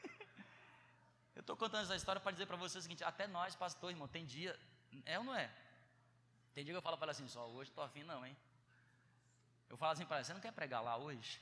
Eu 1.33 1.41
estou 1.41 1.55
contando 1.55 1.85
essa 1.85 1.95
história 1.95 2.19
para 2.19 2.33
dizer 2.33 2.45
para 2.45 2.57
você 2.57 2.77
o 2.77 2.81
seguinte: 2.81 3.03
até 3.05 3.25
nós, 3.25 3.55
pastor, 3.55 3.91
irmão, 3.91 4.07
tem 4.07 4.25
dia, 4.25 4.59
é 5.05 5.17
ou 5.17 5.23
não 5.23 5.35
é? 5.35 5.51
Tem 6.53 6.63
dia 6.63 6.73
que 6.73 6.77
eu 6.77 6.81
falo 6.81 6.97
para 6.97 7.05
ela 7.05 7.11
assim: 7.11 7.27
só 7.27 7.47
hoje 7.47 7.69
estou 7.69 7.83
afim, 7.83 8.03
não, 8.03 8.25
hein? 8.25 8.35
Eu 9.69 9.77
falo 9.77 9.93
assim 9.93 10.05
para 10.05 10.17
ela: 10.17 10.25
você 10.25 10.33
não 10.33 10.41
quer 10.41 10.51
pregar 10.51 10.81
lá 10.81 10.97
hoje? 10.97 11.39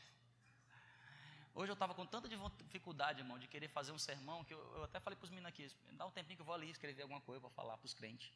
Hoje 1.55 1.71
eu 1.71 1.73
estava 1.73 1.95
com 1.95 2.05
tanta 2.05 2.29
dificuldade, 2.29 3.21
irmão, 3.21 3.39
de 3.39 3.47
querer 3.47 3.67
fazer 3.67 3.91
um 3.91 3.97
sermão, 3.97 4.43
que 4.43 4.53
eu, 4.53 4.59
eu 4.75 4.83
até 4.83 4.99
falei 4.99 5.17
para 5.17 5.25
os 5.25 5.31
meninos 5.31 5.49
aqui: 5.49 5.71
dá 5.93 6.05
um 6.05 6.11
tempinho 6.11 6.37
que 6.37 6.41
eu 6.41 6.45
vou 6.45 6.53
ali 6.53 6.69
escrever 6.69 7.01
alguma 7.01 7.21
coisa 7.21 7.41
para 7.41 7.49
falar 7.49 7.77
para 7.77 7.85
os 7.85 7.93
crentes. 7.93 8.31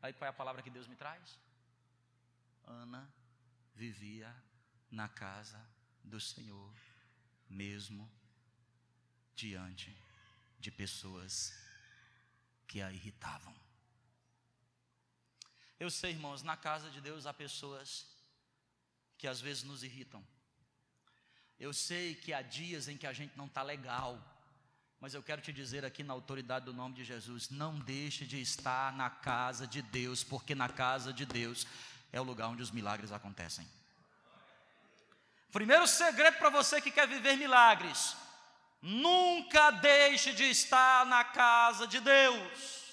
Aí 0.00 0.12
qual 0.12 0.26
é 0.26 0.30
a 0.30 0.32
palavra 0.32 0.62
que 0.62 0.70
Deus 0.70 0.86
me 0.86 0.96
traz? 0.96 1.38
Ana 2.64 3.12
vivia 3.74 4.34
na 4.90 5.08
casa 5.08 5.60
do 6.02 6.20
Senhor, 6.20 6.72
mesmo 7.48 8.08
diante 9.36 9.96
de 10.58 10.70
pessoas 10.70 11.54
que 12.66 12.80
a 12.80 12.90
irritavam. 12.90 13.54
Eu 15.78 15.90
sei, 15.90 16.12
irmãos, 16.12 16.42
na 16.42 16.56
casa 16.56 16.90
de 16.90 17.00
Deus 17.00 17.26
há 17.26 17.34
pessoas 17.34 18.06
que 19.18 19.28
às 19.28 19.40
vezes 19.40 19.62
nos 19.62 19.82
irritam. 19.82 20.26
Eu 21.58 21.72
sei 21.72 22.14
que 22.14 22.32
há 22.32 22.42
dias 22.42 22.88
em 22.88 22.96
que 22.96 23.06
a 23.06 23.12
gente 23.12 23.36
não 23.36 23.46
está 23.46 23.62
legal, 23.62 24.18
mas 25.00 25.14
eu 25.14 25.22
quero 25.22 25.42
te 25.42 25.52
dizer 25.52 25.84
aqui 25.84 26.02
na 26.02 26.12
autoridade 26.14 26.64
do 26.64 26.72
nome 26.72 26.94
de 26.94 27.04
Jesus: 27.04 27.50
não 27.50 27.78
deixe 27.78 28.26
de 28.26 28.40
estar 28.40 28.92
na 28.94 29.10
casa 29.10 29.66
de 29.66 29.82
Deus, 29.82 30.24
porque 30.24 30.54
na 30.54 30.68
casa 30.68 31.12
de 31.12 31.26
Deus 31.26 31.66
é 32.12 32.20
o 32.20 32.24
lugar 32.24 32.48
onde 32.48 32.62
os 32.62 32.70
milagres 32.70 33.12
acontecem. 33.12 33.68
Primeiro 35.52 35.86
segredo 35.86 36.38
para 36.38 36.50
você 36.50 36.80
que 36.80 36.90
quer 36.90 37.06
viver 37.06 37.36
milagres: 37.36 38.16
nunca 38.86 39.72
deixe 39.72 40.32
de 40.32 40.44
estar 40.44 41.04
na 41.06 41.24
casa 41.24 41.88
de 41.88 41.98
Deus. 41.98 42.84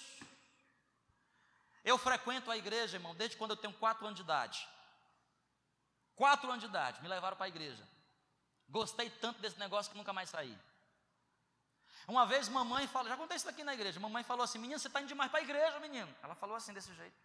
Eu 1.84 2.00
frequento 2.00 2.50
a 2.50 2.58
igreja, 2.58 2.98
irmão, 2.98 3.14
desde 3.14 3.38
quando 3.38 3.52
eu 3.52 3.58
tenho 3.58 3.74
quatro 3.74 4.04
anos 4.06 4.16
de 4.16 4.24
idade. 4.24 4.68
Quatro 6.16 6.50
anos 6.50 6.62
de 6.62 6.70
idade, 6.70 7.02
me 7.02 7.08
levaram 7.08 7.38
para 7.38 7.46
a 7.46 7.50
igreja. 7.50 7.88
Gostei 8.68 9.08
tanto 9.10 9.40
desse 9.40 9.60
negócio 9.60 9.92
que 9.92 9.98
nunca 9.98 10.12
mais 10.12 10.30
saí. 10.30 10.58
Uma 12.08 12.26
vez 12.26 12.50
mamãe 12.50 12.88
falou, 12.88 13.10
já 13.10 13.16
contei 13.16 13.38
isso 13.38 13.48
aqui 13.48 13.64
na 13.64 13.76
igreja, 13.76 14.00
mamãe 14.00 14.24
falou 14.24 14.44
assim, 14.44 14.58
menino, 14.58 14.80
você 14.80 14.88
está 14.88 15.00
indo 15.00 15.08
demais 15.08 15.30
para 15.30 15.42
a 15.42 15.44
igreja, 15.44 15.80
menino. 15.80 16.14
Ela 16.24 16.34
falou 16.34 16.56
assim, 16.56 16.74
desse 16.74 16.94
jeito. 16.96 17.16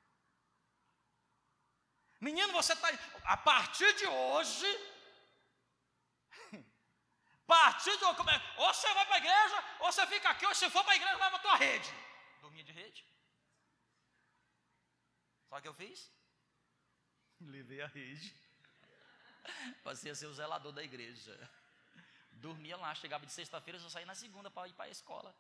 Menino, 2.21 2.53
você 2.53 2.75
está 2.75 2.89
a 3.25 3.37
partir 3.37 3.95
de 3.95 4.07
hoje, 4.07 4.67
é? 7.55 8.61
ou 8.61 8.75
você 8.75 8.93
vai 8.95 9.07
para 9.07 9.15
a 9.15 9.19
igreja, 9.19 9.65
ou 9.81 9.93
você 9.93 10.07
fica 10.07 10.31
aqui, 10.31 10.45
ou 10.45 10.55
se 10.55 10.69
for 10.69 10.85
para 10.85 10.93
a 10.93 10.97
igreja, 10.97 11.17
leva 11.17 11.37
a 11.37 11.41
tua 11.41 11.57
rede. 11.57 11.91
Dormia 12.41 12.63
de 12.63 12.73
rede. 12.73 13.07
Sabe 15.49 15.61
o 15.61 15.63
que 15.63 15.69
eu 15.69 15.75
fiz? 15.75 16.13
Levei 17.41 17.81
a 17.81 17.87
rede. 17.87 18.35
Passei 19.83 20.11
a 20.11 20.15
ser 20.15 20.27
o 20.27 20.35
zelador 20.35 20.73
da 20.73 20.83
igreja. 20.83 21.51
Dormia 22.33 22.77
lá, 22.77 22.95
chegava 22.95 23.25
de 23.25 23.33
sexta-feira, 23.33 23.79
só 23.81 23.89
saía 23.89 24.07
na 24.07 24.15
segunda 24.15 24.51
para 24.51 24.69
ir 24.69 24.75
para 24.75 24.85
a 24.85 24.91
escola. 24.91 25.35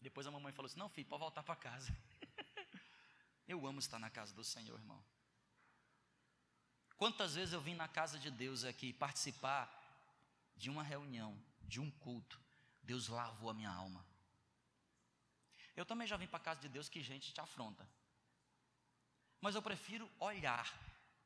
Depois 0.00 0.26
a 0.26 0.30
mamãe 0.30 0.52
falou 0.52 0.66
assim: 0.66 0.78
Não, 0.78 0.90
filho, 0.90 1.08
pode 1.08 1.20
voltar 1.20 1.42
para 1.42 1.56
casa. 1.56 1.90
Eu 3.48 3.66
amo 3.66 3.78
estar 3.78 3.98
na 3.98 4.10
casa 4.10 4.34
do 4.34 4.44
Senhor, 4.44 4.78
irmão. 4.78 5.02
Quantas 6.96 7.34
vezes 7.34 7.52
eu 7.52 7.60
vim 7.60 7.74
na 7.74 7.88
casa 7.88 8.18
de 8.18 8.30
Deus 8.30 8.64
aqui 8.64 8.92
participar 8.92 9.83
de 10.56 10.70
uma 10.70 10.82
reunião, 10.82 11.38
de 11.62 11.80
um 11.80 11.90
culto, 11.90 12.40
Deus 12.82 13.08
lavou 13.08 13.50
a 13.50 13.54
minha 13.54 13.70
alma. 13.70 14.04
Eu 15.76 15.84
também 15.84 16.06
já 16.06 16.16
vim 16.16 16.26
para 16.26 16.36
a 16.36 16.42
casa 16.42 16.60
de 16.60 16.68
Deus 16.68 16.88
que 16.88 17.02
gente 17.02 17.32
te 17.32 17.40
afronta. 17.40 17.88
Mas 19.40 19.54
eu 19.54 19.62
prefiro 19.62 20.10
olhar 20.20 20.72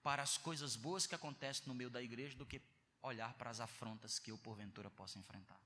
para 0.03 0.23
as 0.23 0.39
coisas 0.39 0.75
boas 0.75 1.07
que 1.07 1.15
acontecem 1.15 1.65
no 1.67 1.75
meio 1.75 1.91
da 1.91 2.03
igreja 2.03 2.37
do 2.37 2.47
que 2.47 2.63
olhar 3.03 3.35
para 3.35 3.51
as 3.51 3.61
afrontas 3.61 4.19
que 4.19 4.31
eu 4.31 4.39
porventura 4.39 4.91
possa 4.91 5.19
enfrentar. 5.19 5.61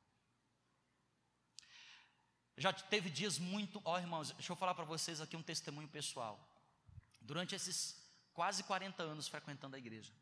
Já 2.57 2.73
teve 2.73 3.09
dias 3.09 3.39
muito, 3.39 3.81
ó 3.85 3.95
oh, 3.95 3.99
irmãos, 3.99 4.31
deixa 4.33 4.53
eu 4.53 4.57
falar 4.57 4.75
para 4.75 4.85
vocês 4.85 5.21
aqui 5.21 5.37
um 5.37 5.43
testemunho 5.43 5.89
pessoal. 5.89 6.39
Durante 7.21 7.55
esses 7.55 7.97
quase 8.35 8.63
40 8.65 9.03
anos 9.03 9.29
frequentando 9.29 9.77
a 9.77 9.79
igreja, 9.79 10.13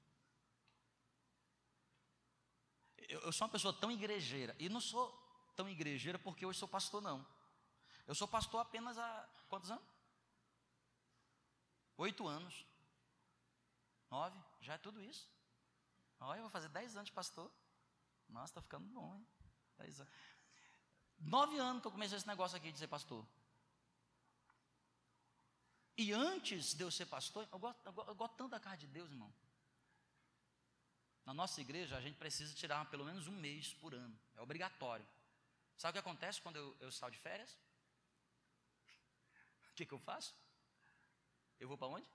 eu, 3.09 3.21
eu 3.21 3.33
sou 3.33 3.47
uma 3.47 3.53
pessoa 3.53 3.73
tão 3.73 3.91
igrejeira, 3.91 4.55
e 4.59 4.69
não 4.69 4.81
sou 4.81 5.11
tão 5.57 5.69
igrejeira 5.69 6.19
porque 6.19 6.47
hoje 6.47 6.59
sou 6.59 6.69
pastor, 6.69 7.01
não. 7.01 7.27
Eu 8.07 8.15
sou 8.15 8.27
pastor 8.27 8.61
apenas 8.61 8.99
há 8.99 9.29
quantos 9.49 9.71
anos? 9.71 9.85
Oito 11.97 12.27
anos. 12.27 12.67
Nove, 14.11 14.39
já 14.61 14.75
é 14.75 14.79
tudo 14.79 15.03
isso. 15.03 15.29
Olha, 16.19 16.39
eu 16.39 16.43
vou 16.43 16.51
fazer 16.51 16.69
dez 16.69 16.97
anos 16.97 17.07
de 17.07 17.13
pastor. 17.13 17.51
Nossa, 18.29 18.53
está 18.53 18.63
ficando 18.63 18.89
bom, 18.89 19.15
hein? 19.15 19.27
Dez 19.79 20.01
anos. 20.01 20.13
Nove 21.19 21.59
anos 21.59 21.83
que 21.83 21.89
eu 21.89 21.93
comecei 21.93 22.17
esse 22.17 22.27
negócio 22.27 22.57
aqui 22.57 22.73
de 22.73 22.79
ser 22.79 22.89
pastor. 22.89 23.25
E 25.97 26.13
antes 26.13 26.75
de 26.75 26.83
eu 26.83 26.91
ser 26.91 27.07
pastor, 27.07 27.47
eu 27.53 27.59
gosto, 27.59 27.79
eu 27.85 28.15
gosto, 28.15 28.37
tanto 28.37 28.51
da 28.51 28.59
casa 28.59 28.79
de 28.79 28.87
Deus, 28.87 29.11
irmão. 29.11 29.33
Na 31.25 31.35
nossa 31.35 31.61
igreja, 31.61 31.97
a 31.97 32.01
gente 32.01 32.17
precisa 32.17 32.55
tirar 32.55 32.85
pelo 32.91 33.05
menos 33.05 33.27
um 33.29 33.33
mês 33.33 33.75
por 33.75 33.95
ano. 33.95 34.19
É 34.37 34.41
obrigatório. 34.41 35.07
Sabe 35.77 35.91
o 35.91 35.93
que 35.95 36.09
acontece 36.09 36.41
quando 36.41 36.57
eu, 36.57 36.77
eu 36.81 36.93
saio 36.93 37.13
de 37.13 37.19
férias? 37.19 37.57
O 39.71 39.75
que, 39.75 39.87
que 39.87 39.93
eu 39.93 39.99
faço? 39.99 40.35
Eu 41.59 41.69
vou 41.69 41.79
para 41.79 41.89
onde? 41.89 42.07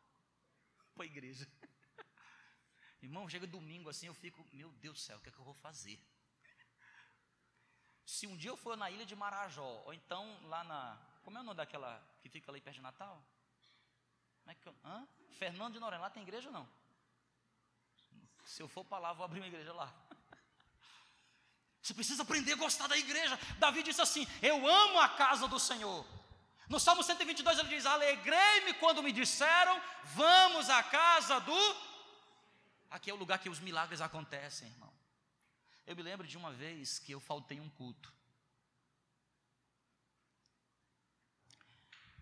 Para 0.93 1.03
a 1.03 1.07
igreja. 1.07 1.47
Irmão, 3.01 3.29
chega 3.29 3.47
domingo 3.47 3.89
assim, 3.89 4.07
eu 4.07 4.13
fico, 4.13 4.45
meu 4.51 4.71
Deus 4.73 4.97
do 4.97 5.01
céu, 5.01 5.17
o 5.17 5.21
que 5.21 5.29
é 5.29 5.31
que 5.31 5.39
eu 5.39 5.45
vou 5.45 5.53
fazer? 5.53 5.99
Se 8.05 8.27
um 8.27 8.37
dia 8.37 8.51
eu 8.51 8.57
for 8.57 8.77
na 8.77 8.89
ilha 8.91 9.05
de 9.05 9.15
Marajó, 9.15 9.81
ou 9.85 9.93
então 9.93 10.39
lá 10.43 10.63
na. 10.63 10.97
Como 11.23 11.37
é 11.37 11.41
o 11.41 11.43
nome 11.43 11.57
daquela 11.57 12.03
que 12.21 12.29
fica 12.29 12.51
ali 12.51 12.61
perto 12.61 12.75
de 12.75 12.81
Natal? 12.81 13.23
Como 14.41 14.51
é 14.51 14.55
que 14.55 14.67
eu, 14.67 14.75
hã? 14.83 15.07
Fernando 15.39 15.73
de 15.73 15.79
Noronha, 15.79 16.01
lá 16.01 16.09
tem 16.09 16.21
igreja 16.21 16.49
ou 16.49 16.53
não? 16.53 16.69
Se 18.45 18.61
eu 18.61 18.67
for 18.67 18.85
para 18.85 18.99
lá, 18.99 19.13
vou 19.13 19.25
abrir 19.25 19.39
uma 19.39 19.47
igreja 19.47 19.73
lá. 19.73 19.93
Você 21.81 21.93
precisa 21.93 22.23
aprender 22.23 22.53
a 22.53 22.55
gostar 22.55 22.87
da 22.87 22.97
igreja. 22.97 23.37
Davi 23.59 23.83
disse 23.83 24.01
assim: 24.01 24.27
Eu 24.41 24.67
amo 24.67 24.99
a 24.99 25.09
casa 25.09 25.47
do 25.47 25.59
Senhor. 25.59 26.05
No 26.69 26.79
Salmo 26.79 27.03
122 27.03 27.59
ele 27.59 27.69
diz: 27.69 27.85
Alegrei-me 27.85 28.73
quando 28.75 29.03
me 29.03 29.11
disseram, 29.11 29.81
vamos 30.03 30.69
à 30.69 30.81
casa 30.81 31.39
do. 31.39 31.75
Aqui 32.89 33.09
é 33.09 33.13
o 33.13 33.17
lugar 33.17 33.39
que 33.39 33.49
os 33.49 33.59
milagres 33.59 34.01
acontecem, 34.01 34.67
irmão. 34.67 34.93
Eu 35.85 35.95
me 35.95 36.01
lembro 36.01 36.25
de 36.25 36.37
uma 36.37 36.51
vez 36.51 36.97
que 36.97 37.11
eu 37.11 37.19
faltei 37.19 37.59
um 37.59 37.69
culto. 37.69 38.11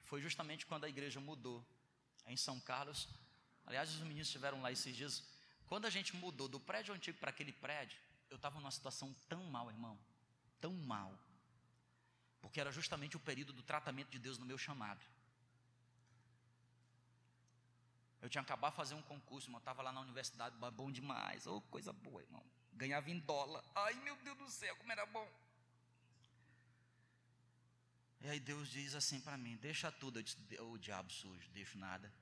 Foi 0.01 0.21
justamente 0.21 0.65
quando 0.65 0.83
a 0.83 0.89
igreja 0.89 1.19
mudou 1.19 1.65
em 2.25 2.35
São 2.35 2.59
Carlos. 2.59 3.07
Aliás, 3.65 3.89
os 3.89 4.01
meninos 4.01 4.27
estiveram 4.27 4.61
lá 4.61 4.71
esses 4.71 4.95
dias. 4.95 5.23
Quando 5.73 5.87
a 5.87 5.89
gente 5.89 6.15
mudou 6.15 6.47
do 6.47 6.59
prédio 6.59 6.93
antigo 6.93 7.17
para 7.17 7.31
aquele 7.31 7.51
prédio, 7.51 7.99
eu 8.29 8.35
estava 8.35 8.59
numa 8.59 8.69
situação 8.69 9.11
tão 9.27 9.43
mal, 9.45 9.71
irmão, 9.71 9.99
tão 10.61 10.71
mal, 10.71 11.11
porque 12.39 12.61
era 12.61 12.71
justamente 12.71 13.17
o 13.17 13.19
período 13.19 13.51
do 13.51 13.63
tratamento 13.63 14.11
de 14.11 14.19
Deus 14.19 14.37
no 14.37 14.45
meu 14.45 14.55
chamado. 14.55 15.03
Eu 18.21 18.29
tinha 18.29 18.43
acabado 18.43 18.73
de 18.73 18.77
fazer 18.77 18.93
um 18.93 19.01
concurso, 19.01 19.47
irmão, 19.47 19.57
estava 19.57 19.81
lá 19.81 19.91
na 19.91 20.01
universidade, 20.01 20.55
bom 20.75 20.91
demais, 20.91 21.47
oh, 21.47 21.59
coisa 21.61 21.91
boa, 21.91 22.21
irmão. 22.21 22.45
Ganhava 22.73 23.09
em 23.09 23.17
dólar. 23.17 23.65
Ai, 23.73 23.95
meu 23.95 24.15
Deus 24.17 24.37
do 24.37 24.51
céu, 24.51 24.75
como 24.75 24.91
era 24.91 25.07
bom. 25.07 25.27
E 28.21 28.29
aí 28.29 28.39
Deus 28.39 28.69
diz 28.69 28.93
assim 28.93 29.19
para 29.19 29.39
mim: 29.39 29.57
Deixa 29.57 29.91
tudo. 29.91 30.19
Eu 30.19 30.23
disse: 30.23 30.37
O 30.59 30.77
diabo 30.77 31.11
sujo, 31.11 31.49
deixo 31.49 31.79
nada. 31.79 32.13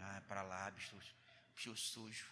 Ah, 0.00 0.20
para 0.26 0.42
lá, 0.42 0.68
bicho 0.72 0.96
bicho 1.58 1.76
sujo. 1.76 2.26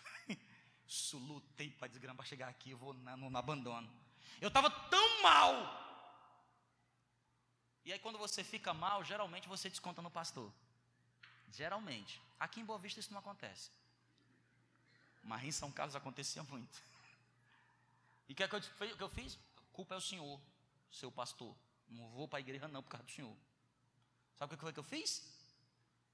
Lutei 1.15 1.71
para 1.73 1.89
desgrama 1.89 2.17
para 2.17 2.27
chegar 2.27 2.49
aqui, 2.49 2.71
eu 2.71 2.79
vou 2.79 2.95
na, 2.95 3.17
no, 3.17 3.29
no 3.29 3.39
abandono. 3.39 3.91
Eu 4.41 4.49
estava 4.49 4.71
tão 4.71 5.23
mal. 5.23 5.85
E 7.85 7.93
aí, 7.93 7.99
quando 7.99 8.19
você 8.19 8.45
fica 8.45 8.73
mal, 8.73 9.03
geralmente 9.05 9.49
você 9.49 9.69
desconta 9.69 10.01
no 10.01 10.11
pastor. 10.11 10.53
Geralmente. 11.51 12.21
Aqui 12.39 12.61
em 12.61 12.65
Boa 12.65 12.79
Vista 12.79 13.01
isso 13.01 13.13
não 13.13 13.19
acontece. 13.19 13.71
Mas 15.23 15.43
em 15.43 15.51
São 15.51 15.73
Carlos 15.73 15.97
acontecia 15.97 16.43
muito. 16.45 16.81
E 18.29 18.33
o 18.33 18.37
que, 18.37 18.45
é 18.45 18.49
que, 18.49 18.55
eu, 18.55 18.61
que 18.61 19.03
eu 19.03 19.09
fiz? 19.09 19.39
A 19.57 19.61
culpa 19.73 19.95
é 19.95 19.99
o 19.99 20.01
senhor, 20.01 20.41
seu 20.91 21.11
pastor. 21.11 21.57
Não 21.89 22.09
vou 22.11 22.29
para 22.29 22.39
a 22.39 22.41
igreja 22.41 22.69
não 22.69 22.83
por 22.83 22.91
causa 22.91 23.05
do 23.05 23.11
senhor. 23.11 23.37
Sabe 24.39 24.55
o 24.55 24.57
que 24.57 24.63
foi 24.63 24.73
que 24.73 24.79
eu 24.79 24.85
fiz? 24.85 25.25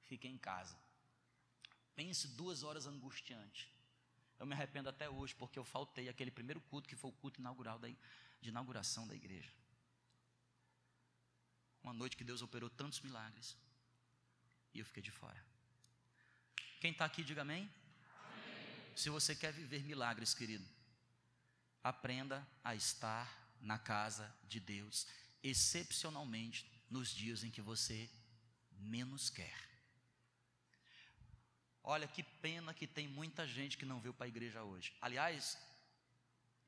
Fiquei 0.04 0.30
em 0.30 0.38
casa. 0.38 0.76
Pense 1.94 2.28
duas 2.28 2.62
horas 2.62 2.86
angustiante. 2.86 3.70
Eu 4.38 4.46
me 4.46 4.54
arrependo 4.54 4.88
até 4.88 5.08
hoje 5.08 5.34
porque 5.34 5.58
eu 5.58 5.64
faltei 5.64 6.08
aquele 6.08 6.30
primeiro 6.30 6.60
culto 6.60 6.88
que 6.88 6.96
foi 6.96 7.10
o 7.10 7.14
culto 7.14 7.40
inaugural 7.40 7.78
da, 7.78 7.88
de 7.88 8.48
inauguração 8.48 9.06
da 9.06 9.14
igreja. 9.14 9.52
Uma 11.82 11.92
noite 11.92 12.16
que 12.16 12.24
Deus 12.24 12.42
operou 12.42 12.70
tantos 12.70 13.00
milagres 13.00 13.56
e 14.74 14.78
eu 14.78 14.84
fiquei 14.84 15.02
de 15.02 15.10
fora. 15.10 15.44
Quem 16.80 16.92
está 16.92 17.04
aqui, 17.04 17.22
diga 17.22 17.42
amém. 17.42 17.62
amém. 17.62 18.96
Se 18.96 19.10
você 19.10 19.34
quer 19.34 19.52
viver 19.52 19.84
milagres, 19.84 20.34
querido, 20.34 20.66
aprenda 21.82 22.46
a 22.64 22.74
estar 22.74 23.56
na 23.60 23.78
casa 23.78 24.34
de 24.48 24.58
Deus, 24.58 25.06
excepcionalmente 25.42 26.68
nos 26.90 27.10
dias 27.10 27.44
em 27.44 27.50
que 27.50 27.62
você 27.62 28.10
menos 28.78 29.30
quer. 29.30 29.71
Olha 31.84 32.06
que 32.06 32.22
pena 32.22 32.72
que 32.72 32.86
tem 32.86 33.08
muita 33.08 33.46
gente 33.46 33.76
que 33.76 33.84
não 33.84 34.00
veio 34.00 34.14
para 34.14 34.26
a 34.26 34.28
igreja 34.28 34.62
hoje. 34.62 34.92
Aliás, 35.00 35.58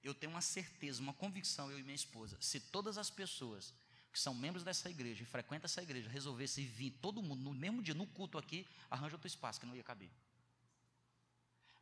eu 0.02 0.12
tenho 0.12 0.32
uma 0.32 0.40
certeza, 0.40 1.00
uma 1.00 1.14
convicção, 1.14 1.70
eu 1.70 1.78
e 1.78 1.82
minha 1.82 1.94
esposa, 1.94 2.36
se 2.40 2.58
todas 2.58 2.98
as 2.98 3.10
pessoas 3.10 3.72
que 4.12 4.20
são 4.20 4.34
membros 4.34 4.62
dessa 4.62 4.88
igreja 4.88 5.22
e 5.22 5.26
frequentam 5.26 5.66
essa 5.66 5.82
igreja 5.82 6.08
resolvessem 6.08 6.66
vir 6.66 6.90
todo 7.02 7.22
mundo 7.22 7.42
no 7.42 7.52
mesmo 7.52 7.82
dia, 7.82 7.94
no 7.94 8.06
culto 8.06 8.38
aqui, 8.38 8.66
arranja 8.90 9.16
outro 9.16 9.26
espaço 9.26 9.58
que 9.58 9.66
não 9.66 9.74
ia 9.74 9.82
caber. 9.82 10.10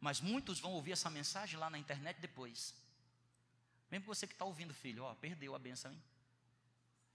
Mas 0.00 0.20
muitos 0.20 0.58
vão 0.58 0.72
ouvir 0.72 0.92
essa 0.92 1.10
mensagem 1.10 1.58
lá 1.58 1.68
na 1.68 1.78
internet 1.78 2.20
depois. 2.20 2.74
Mesmo 3.90 4.06
você 4.06 4.26
que 4.26 4.32
está 4.32 4.44
ouvindo, 4.44 4.72
filho, 4.72 5.04
ó, 5.04 5.14
perdeu 5.14 5.54
a 5.54 5.58
benção, 5.58 5.92
hein? 5.92 6.02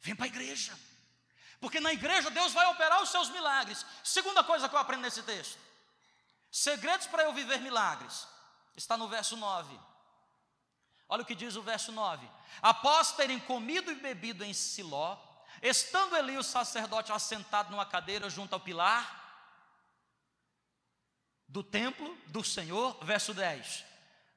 Vem 0.01 0.15
para 0.15 0.25
a 0.25 0.27
igreja. 0.27 0.77
Porque 1.59 1.79
na 1.79 1.91
igreja 1.91 2.29
Deus 2.29 2.53
vai 2.53 2.67
operar 2.67 3.01
os 3.01 3.09
seus 3.09 3.29
milagres. 3.29 3.85
Segunda 4.03 4.43
coisa 4.43 4.69
que 4.69 4.75
eu 4.75 4.79
aprendo 4.79 5.01
nesse 5.01 5.23
texto. 5.23 5.66
Segredos 6.51 7.07
para 7.07 7.23
eu 7.23 7.33
viver 7.33 7.59
milagres. 7.59 8.27
Está 8.75 8.95
no 8.95 9.07
verso 9.07 9.35
9. 9.35 9.77
Olha 11.09 11.23
o 11.23 11.25
que 11.25 11.35
diz 11.35 11.55
o 11.55 11.61
verso 11.61 11.91
9: 11.91 12.29
Após 12.61 13.13
terem 13.13 13.39
comido 13.39 13.91
e 13.91 13.95
bebido 13.95 14.43
em 14.43 14.53
Siló, 14.53 15.17
estando 15.61 16.15
Eli 16.15 16.37
o 16.37 16.43
sacerdote 16.43 17.11
assentado 17.11 17.71
numa 17.71 17.85
cadeira 17.85 18.29
junto 18.29 18.53
ao 18.53 18.59
pilar 18.59 19.25
do 21.47 21.63
templo 21.63 22.15
do 22.27 22.43
Senhor, 22.43 23.03
verso 23.03 23.33
10: 23.33 23.85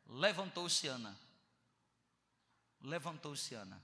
Levantou-se 0.07 0.87
Ana, 0.87 1.19
levantou-se 2.81 3.55
Ana, 3.55 3.83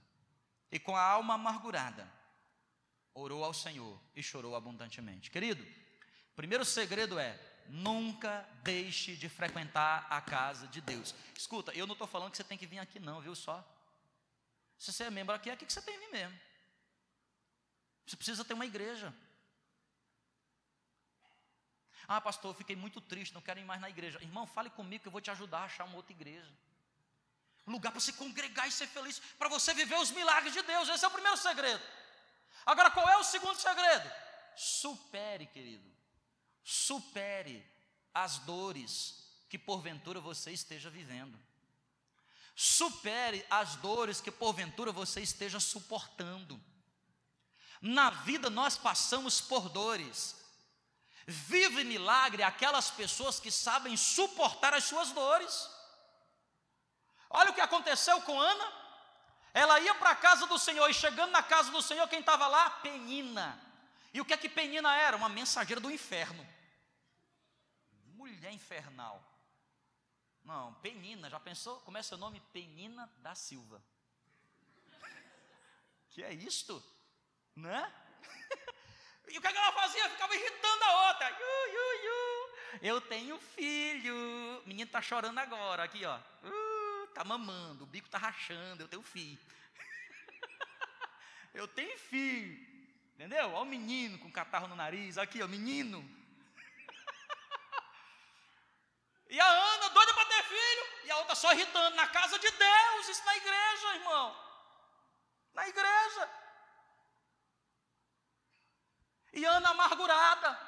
e 0.71 0.79
com 0.79 0.95
a 0.95 1.01
alma 1.01 1.33
amargurada, 1.33 2.09
orou 3.13 3.43
ao 3.43 3.53
Senhor 3.53 3.99
e 4.15 4.23
chorou 4.23 4.55
abundantemente. 4.55 5.29
Querido, 5.29 5.65
primeiro 6.35 6.63
segredo 6.63 7.19
é 7.19 7.37
nunca 7.69 8.47
deixe 8.63 9.15
de 9.15 9.29
frequentar 9.29 10.07
a 10.09 10.21
casa 10.21 10.67
de 10.67 10.81
Deus. 10.81 11.13
Escuta, 11.37 11.71
eu 11.73 11.85
não 11.87 11.93
estou 11.93 12.07
falando 12.07 12.31
que 12.31 12.37
você 12.37 12.43
tem 12.43 12.57
que 12.57 12.65
vir 12.65 12.79
aqui, 12.79 12.99
não, 12.99 13.21
viu 13.21 13.35
só? 13.35 13.65
Se 14.77 14.93
você 14.93 15.05
é 15.05 15.09
membro 15.09 15.33
aqui, 15.33 15.49
é 15.49 15.53
aqui 15.53 15.65
que 15.65 15.73
você 15.73 15.81
tem 15.81 15.93
que 15.93 16.05
vir 16.05 16.11
mesmo. 16.11 16.39
Você 18.05 18.15
precisa 18.15 18.45
ter 18.45 18.53
uma 18.53 18.65
igreja. 18.65 19.13
Ah, 22.07 22.21
pastor, 22.21 22.51
eu 22.51 22.55
fiquei 22.55 22.75
muito 22.75 23.01
triste, 23.01 23.33
não 23.33 23.41
quero 23.41 23.59
ir 23.59 23.65
mais 23.65 23.81
na 23.81 23.89
igreja. 23.89 24.21
Irmão, 24.21 24.47
fale 24.47 24.69
comigo 24.69 25.01
que 25.01 25.07
eu 25.07 25.11
vou 25.11 25.19
te 25.19 25.31
ajudar 25.31 25.59
a 25.59 25.65
achar 25.65 25.83
uma 25.83 25.97
outra 25.97 26.13
igreja. 26.13 26.51
Um 27.65 27.71
lugar 27.73 27.91
para 27.91 27.99
se 27.99 28.13
congregar 28.13 28.67
e 28.67 28.71
ser 28.71 28.87
feliz, 28.87 29.19
para 29.37 29.49
você 29.49 29.73
viver 29.73 29.99
os 29.99 30.11
milagres 30.11 30.53
de 30.53 30.61
Deus. 30.61 30.87
Esse 30.87 31.03
é 31.03 31.07
o 31.07 31.11
primeiro 31.11 31.35
segredo. 31.37 31.83
Agora, 32.65 32.89
qual 32.91 33.09
é 33.09 33.17
o 33.17 33.23
segundo 33.23 33.59
segredo? 33.59 34.09
Supere, 34.55 35.47
querido 35.47 35.96
supere 36.69 37.65
as 38.13 38.39
dores 38.39 39.23
que 39.47 39.57
porventura 39.57 40.19
você 40.19 40.51
esteja 40.51 40.89
vivendo. 40.89 41.39
Supere 42.53 43.45
as 43.49 43.77
dores 43.77 44.19
que 44.19 44.29
porventura 44.29 44.91
você 44.91 45.21
esteja 45.21 45.61
suportando. 45.61 46.61
Na 47.79 48.09
vida 48.09 48.49
nós 48.49 48.77
passamos 48.77 49.39
por 49.39 49.69
dores. 49.69 50.35
Vive 51.25 51.85
milagre 51.85 52.43
aquelas 52.43 52.91
pessoas 52.91 53.39
que 53.39 53.49
sabem 53.49 53.95
suportar 53.95 54.73
as 54.73 54.83
suas 54.83 55.13
dores. 55.13 55.69
Olha 57.29 57.51
o 57.51 57.53
que 57.53 57.61
aconteceu 57.61 58.21
com 58.23 58.37
Ana. 58.37 58.73
Ela 59.53 59.79
ia 59.79 59.95
para 59.95 60.09
a 60.09 60.15
casa 60.15 60.45
do 60.47 60.59
Senhor 60.59 60.89
e 60.89 60.93
chegando 60.93 61.31
na 61.31 61.43
casa 61.43 61.71
do 61.71 61.81
Senhor, 61.81 62.09
quem 62.09 62.19
estava 62.19 62.45
lá? 62.47 62.69
Penina. 62.69 63.57
E 64.13 64.19
o 64.19 64.25
que 64.25 64.33
é 64.33 64.37
que 64.37 64.49
Penina 64.49 64.93
era? 64.97 65.15
Uma 65.15 65.29
mensageira 65.29 65.79
do 65.79 65.89
inferno. 65.89 66.56
Mulher 68.47 68.53
infernal. 68.53 69.21
Não, 70.45 70.73
Penina, 70.75 71.29
já 71.29 71.37
pensou? 71.37 71.81
Como 71.81 71.97
é 71.97 72.03
seu 72.03 72.17
nome? 72.17 72.39
Penina 72.53 73.11
da 73.17 73.35
Silva. 73.35 73.83
Que 76.11 76.23
é 76.23 76.33
isto? 76.33 76.81
Né? 77.55 77.93
E 79.29 79.37
o 79.37 79.41
que 79.41 79.47
ela 79.47 79.73
fazia? 79.73 80.09
Ficava 80.09 80.33
irritando 80.33 80.83
a 80.85 81.09
outra. 81.09 81.29
Iu, 81.29 81.73
iu, 81.73 82.03
iu. 82.05 82.55
Eu 82.81 83.01
tenho 83.01 83.37
filho. 83.37 84.15
O 84.63 84.67
menino 84.67 84.87
está 84.87 85.01
chorando 85.01 85.37
agora, 85.37 85.83
aqui, 85.83 86.05
ó. 86.05 86.17
Uh, 86.17 87.07
tá 87.07 87.25
mamando, 87.25 87.83
o 87.83 87.87
bico 87.87 88.07
tá 88.07 88.17
rachando, 88.17 88.83
eu 88.83 88.87
tenho 88.87 89.03
filho. 89.03 89.37
eu 91.53 91.67
tenho 91.67 91.99
filho. 91.99 92.57
Entendeu? 93.15 93.49
Olha 93.49 93.57
o 93.57 93.65
menino 93.65 94.17
com 94.17 94.31
catarro 94.31 94.69
no 94.69 94.77
nariz, 94.77 95.17
aqui, 95.17 95.43
ó, 95.43 95.47
menino. 95.49 96.16
E 99.29 99.39
a 99.39 99.47
Ana, 99.47 99.89
doida 99.89 100.13
para 100.13 100.25
ter 100.25 100.43
filho, 100.43 100.85
e 101.05 101.11
a 101.11 101.17
outra 101.17 101.35
só 101.35 101.51
irritando 101.51 101.95
na 101.95 102.07
casa 102.07 102.39
de 102.39 102.49
Deus, 102.49 103.09
isso 103.09 103.25
na 103.25 103.35
igreja, 103.35 103.95
irmão. 103.95 104.35
Na 105.53 105.67
igreja. 105.67 106.29
E 109.33 109.43
Ana 109.43 109.69
amargurada. 109.69 110.67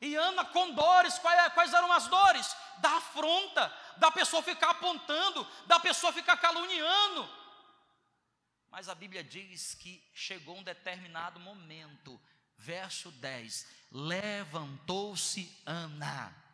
E 0.00 0.14
Ana 0.14 0.44
com 0.44 0.72
dores, 0.72 1.18
quais, 1.18 1.72
eram 1.72 1.92
as 1.92 2.06
dores? 2.06 2.56
Da 2.78 2.96
afronta, 2.96 3.72
da 3.96 4.10
pessoa 4.10 4.42
ficar 4.42 4.70
apontando, 4.70 5.44
da 5.66 5.80
pessoa 5.80 6.12
ficar 6.12 6.36
caluniando. 6.36 7.28
Mas 8.68 8.88
a 8.88 8.94
Bíblia 8.94 9.24
diz 9.24 9.74
que 9.74 10.06
chegou 10.14 10.56
um 10.56 10.62
determinado 10.62 11.40
momento, 11.40 12.20
verso 12.58 13.10
10: 13.10 13.66
levantou-se 13.90 15.62
Ana. 15.64 16.45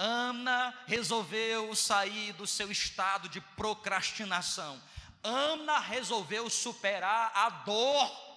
Ana 0.00 0.72
resolveu 0.86 1.74
sair 1.74 2.32
do 2.34 2.46
seu 2.46 2.70
estado 2.70 3.28
de 3.28 3.40
procrastinação. 3.40 4.80
Ana 5.24 5.80
resolveu 5.80 6.48
superar 6.48 7.32
a 7.34 7.50
dor 7.50 8.28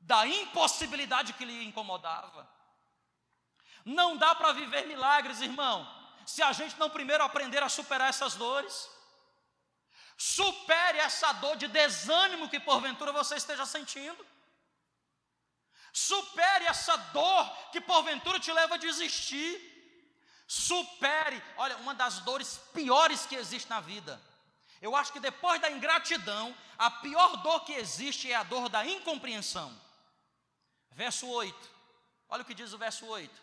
da 0.00 0.26
impossibilidade 0.26 1.32
que 1.34 1.44
lhe 1.44 1.64
incomodava. 1.64 2.50
Não 3.84 4.16
dá 4.16 4.34
para 4.34 4.52
viver 4.52 4.84
milagres, 4.88 5.40
irmão, 5.40 5.88
se 6.26 6.42
a 6.42 6.52
gente 6.52 6.76
não 6.76 6.90
primeiro 6.90 7.22
aprender 7.22 7.62
a 7.62 7.68
superar 7.68 8.08
essas 8.08 8.34
dores. 8.34 8.90
Supere 10.16 10.98
essa 10.98 11.32
dor 11.34 11.56
de 11.56 11.68
desânimo 11.68 12.48
que 12.48 12.58
porventura 12.58 13.12
você 13.12 13.36
esteja 13.36 13.64
sentindo. 13.64 14.26
Supere 15.92 16.64
essa 16.66 16.96
dor 16.96 17.70
que 17.70 17.80
porventura 17.80 18.40
te 18.40 18.52
leva 18.52 18.74
a 18.74 18.78
desistir. 18.78 19.71
Supere, 20.52 21.42
olha, 21.56 21.78
uma 21.78 21.94
das 21.94 22.18
dores 22.18 22.58
piores 22.74 23.24
que 23.24 23.34
existe 23.34 23.70
na 23.70 23.80
vida. 23.80 24.20
Eu 24.82 24.94
acho 24.94 25.10
que 25.10 25.18
depois 25.18 25.58
da 25.62 25.70
ingratidão, 25.70 26.54
a 26.76 26.90
pior 26.90 27.38
dor 27.38 27.64
que 27.64 27.72
existe 27.72 28.30
é 28.30 28.34
a 28.34 28.42
dor 28.42 28.68
da 28.68 28.84
incompreensão. 28.84 29.74
Verso 30.90 31.26
8. 31.26 31.70
Olha 32.28 32.42
o 32.42 32.44
que 32.44 32.52
diz 32.52 32.70
o 32.74 32.76
verso 32.76 33.06
8. 33.06 33.42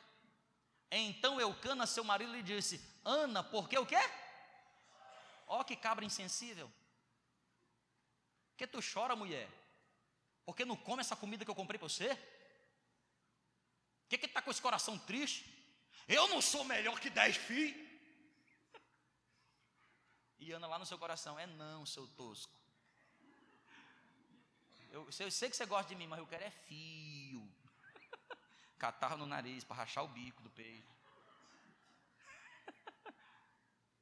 Então 0.91 1.41
Eucana, 1.41 1.87
seu 1.87 2.03
marido, 2.03 2.31
lhe 2.31 2.43
disse: 2.43 2.79
Ana, 3.03 3.43
por 3.43 3.67
que 3.67 3.79
o 3.79 3.87
quê? 3.87 3.97
Ó, 5.47 5.63
que 5.63 5.75
cabra 5.75 6.05
insensível. 6.05 6.71
Que 8.55 8.67
tu 8.67 8.81
chora, 8.93 9.15
mulher? 9.15 9.49
Porque 10.45 10.63
não 10.63 10.75
come 10.75 11.01
essa 11.01 11.15
comida 11.15 11.43
que 11.43 11.49
eu 11.49 11.55
comprei 11.55 11.79
para 11.79 11.89
você? 11.89 12.15
Que 14.07 14.15
que 14.15 14.27
está 14.27 14.43
com 14.43 14.51
esse 14.51 14.61
coração 14.61 14.95
triste? 14.95 15.58
Eu 16.09 16.27
não 16.27 16.41
sou 16.41 16.63
melhor 16.63 16.99
que 16.99 17.07
dez 17.07 17.37
filhos. 17.37 17.87
E 20.39 20.51
Ana 20.51 20.65
lá 20.65 20.79
no 20.79 20.85
seu 20.85 20.97
coração, 20.97 21.37
é 21.37 21.45
não, 21.45 21.85
seu 21.85 22.07
tosco. 22.07 22.59
Eu, 24.89 25.07
eu 25.19 25.29
sei 25.29 25.51
que 25.51 25.55
você 25.55 25.67
gosta 25.67 25.89
de 25.89 25.95
mim, 25.95 26.07
mas 26.07 26.17
eu 26.17 26.25
quero 26.25 26.43
é 26.43 26.49
fio. 26.49 27.47
Catarro 28.79 29.17
no 29.17 29.27
nariz 29.27 29.63
para 29.63 29.75
rachar 29.75 30.03
o 30.03 30.07
bico 30.07 30.41
do 30.41 30.49
peito. 30.49 30.91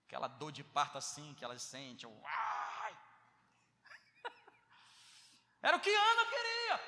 Aquela 0.08 0.30
dor 0.30 0.54
de 0.54 0.64
parto 0.64 0.98
assim 0.98 1.34
que 1.34 1.44
elas 1.44 1.62
sentem. 1.62 2.10
Uai! 2.10 2.98
Era 5.62 5.76
o 5.76 5.82
que 5.82 5.94
Ana 5.94 6.26
queria. 6.26 6.80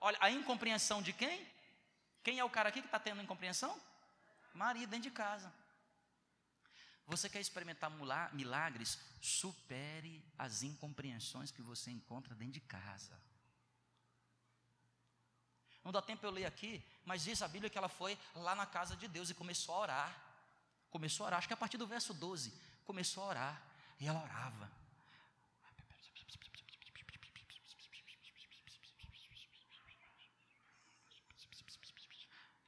Olha, 0.00 0.18
a 0.20 0.30
incompreensão 0.30 1.02
de 1.02 1.12
quem? 1.12 1.44
Quem 2.22 2.38
é 2.38 2.44
o 2.44 2.50
cara 2.50 2.68
aqui 2.68 2.80
que 2.80 2.86
está 2.86 3.00
tendo 3.00 3.20
incompreensão? 3.20 3.76
Maria 4.54 4.86
dentro 4.86 5.10
de 5.10 5.10
casa. 5.10 5.52
Você 7.06 7.28
quer 7.28 7.40
experimentar 7.40 7.90
milagres? 8.32 8.98
Supere 9.20 10.24
as 10.38 10.62
incompreensões 10.62 11.50
que 11.50 11.60
você 11.60 11.90
encontra 11.90 12.34
dentro 12.34 12.54
de 12.54 12.60
casa. 12.60 13.20
Não 15.84 15.92
dá 15.92 16.00
tempo 16.00 16.24
eu 16.24 16.30
ler 16.30 16.46
aqui, 16.46 16.82
mas 17.04 17.24
diz 17.24 17.42
a 17.42 17.48
Bíblia 17.48 17.68
que 17.68 17.76
ela 17.76 17.90
foi 17.90 18.18
lá 18.34 18.54
na 18.54 18.64
casa 18.64 18.96
de 18.96 19.06
Deus 19.06 19.28
e 19.28 19.34
começou 19.34 19.74
a 19.74 19.78
orar. 19.80 20.24
Começou 20.90 21.24
a 21.24 21.26
orar, 21.26 21.38
acho 21.38 21.48
que 21.48 21.52
a 21.52 21.58
partir 21.58 21.76
do 21.76 21.86
verso 21.86 22.14
12, 22.14 22.54
começou 22.84 23.24
a 23.24 23.26
orar. 23.26 23.62
E 24.00 24.06
ela 24.06 24.22
orava. 24.22 24.70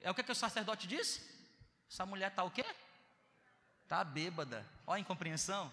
É 0.01 0.11
o 0.11 0.15
que, 0.15 0.23
que 0.23 0.33
o 0.33 0.35
sacerdote 0.35 0.87
disse? 0.87 1.36
Essa 1.91 2.05
mulher 2.05 2.31
está 2.31 2.43
o 2.43 2.51
quê? 2.51 2.65
Está 3.83 4.03
bêbada. 4.03 4.67
Olha 4.87 4.97
a 4.97 5.01
incompreensão. 5.01 5.73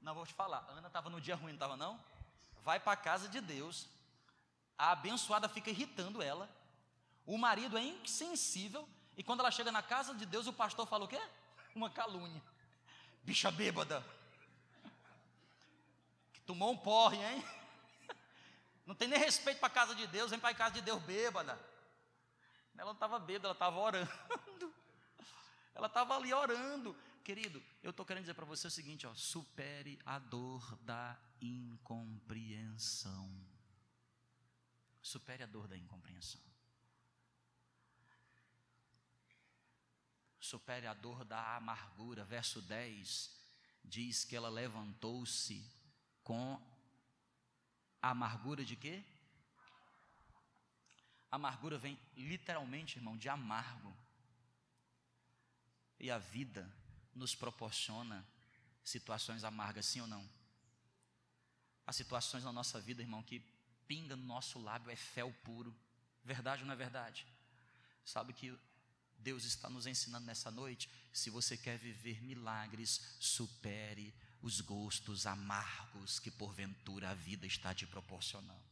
Não 0.00 0.14
vou 0.14 0.26
te 0.26 0.32
falar. 0.32 0.66
Ana 0.70 0.88
estava 0.88 1.10
no 1.10 1.20
dia 1.20 1.34
ruim, 1.34 1.48
não 1.48 1.54
estava 1.54 1.76
não? 1.76 2.00
Vai 2.64 2.80
para 2.80 2.92
a 2.92 2.96
casa 2.96 3.28
de 3.28 3.40
Deus. 3.40 3.86
A 4.78 4.92
abençoada 4.92 5.48
fica 5.48 5.70
irritando 5.70 6.22
ela. 6.22 6.48
O 7.26 7.36
marido 7.36 7.76
é 7.76 7.82
insensível. 7.82 8.88
E 9.16 9.22
quando 9.22 9.40
ela 9.40 9.50
chega 9.50 9.70
na 9.70 9.82
casa 9.82 10.14
de 10.14 10.24
Deus, 10.24 10.46
o 10.46 10.52
pastor 10.52 10.86
fala 10.86 11.04
o 11.04 11.08
quê? 11.08 11.20
Uma 11.74 11.90
calúnia. 11.90 12.42
Bicha 13.22 13.50
bêbada. 13.50 14.04
Que 16.32 16.40
tomou 16.40 16.72
um 16.72 16.76
porre, 16.76 17.18
hein? 17.18 17.44
Não 18.86 18.94
tem 18.94 19.06
nem 19.06 19.18
respeito 19.18 19.58
para 19.58 19.68
a 19.68 19.70
casa 19.70 19.94
de 19.94 20.06
Deus, 20.06 20.30
vem 20.30 20.40
para 20.40 20.48
a 20.50 20.54
casa 20.54 20.74
de 20.76 20.80
Deus 20.80 21.02
bêbada. 21.02 21.58
Ela 22.76 22.86
não 22.86 22.94
estava 22.94 23.18
bêbada, 23.18 23.48
ela 23.48 23.52
estava 23.52 23.78
orando. 23.78 24.10
Ela 25.80 25.86
estava 25.86 26.14
ali 26.14 26.30
orando. 26.30 26.94
Querido, 27.24 27.62
eu 27.82 27.88
estou 27.90 28.04
querendo 28.04 28.24
dizer 28.24 28.34
para 28.34 28.44
você 28.44 28.66
o 28.66 28.70
seguinte: 28.70 29.06
ó, 29.06 29.14
supere 29.14 29.98
a 30.04 30.18
dor 30.18 30.76
da 30.82 31.18
incompreensão. 31.40 33.26
Supere 35.00 35.42
a 35.42 35.46
dor 35.46 35.66
da 35.66 35.78
incompreensão. 35.78 36.42
Supere 40.38 40.86
a 40.86 40.92
dor 40.92 41.24
da 41.24 41.56
amargura. 41.56 42.26
Verso 42.26 42.60
10 42.60 43.40
diz 43.82 44.22
que 44.22 44.36
ela 44.36 44.50
levantou-se 44.50 45.66
com 46.22 46.60
amargura 48.02 48.62
de 48.66 48.76
quê? 48.76 49.02
Amargura 51.30 51.78
vem 51.78 51.98
literalmente, 52.14 52.98
irmão, 52.98 53.16
de 53.16 53.30
amargo. 53.30 53.96
E 56.00 56.10
a 56.10 56.18
vida 56.18 56.68
nos 57.14 57.34
proporciona 57.34 58.26
situações 58.82 59.44
amargas, 59.44 59.86
sim 59.86 60.00
ou 60.00 60.06
não? 60.06 60.28
Há 61.86 61.92
situações 61.92 62.42
na 62.42 62.52
nossa 62.52 62.80
vida, 62.80 63.02
irmão, 63.02 63.22
que 63.22 63.40
pinga 63.86 64.16
no 64.16 64.24
nosso 64.24 64.58
lábio 64.58 64.90
é 64.90 64.96
fel 64.96 65.32
puro. 65.44 65.76
Verdade 66.24 66.62
ou 66.62 66.66
não 66.66 66.74
é 66.74 66.76
verdade? 66.76 67.26
Sabe 68.04 68.32
que 68.32 68.58
Deus 69.18 69.44
está 69.44 69.68
nos 69.68 69.86
ensinando 69.86 70.24
nessa 70.24 70.50
noite? 70.50 70.88
Se 71.12 71.28
você 71.28 71.56
quer 71.56 71.78
viver 71.78 72.22
milagres, 72.22 73.16
supere 73.20 74.14
os 74.40 74.60
gostos 74.60 75.26
amargos 75.26 76.18
que 76.18 76.30
porventura 76.30 77.10
a 77.10 77.14
vida 77.14 77.46
está 77.46 77.74
te 77.74 77.86
proporcionando. 77.86 78.70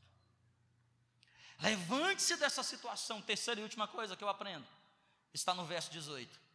Levante-se 1.60 2.36
dessa 2.36 2.62
situação. 2.62 3.20
Terceira 3.20 3.60
e 3.60 3.64
última 3.64 3.86
coisa 3.86 4.16
que 4.16 4.24
eu 4.24 4.28
aprendo 4.28 4.66
está 5.34 5.52
no 5.52 5.66
verso 5.66 5.90
18. 5.90 6.47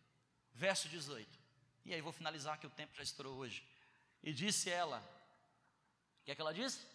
Verso 0.54 0.88
18. 0.90 1.40
E 1.86 1.94
aí 1.94 2.02
vou 2.02 2.14
finalizar 2.14 2.58
que 2.58 2.68
o 2.68 2.70
tempo 2.70 2.96
já 2.96 3.04
estourou 3.04 3.38
hoje. 3.38 3.64
E 4.22 4.34
disse 4.34 4.70
ela: 4.70 5.00
O 6.22 6.26
que 6.26 6.32
é 6.32 6.36
que 6.36 6.42
ela 6.42 6.54
disse? 6.54 6.86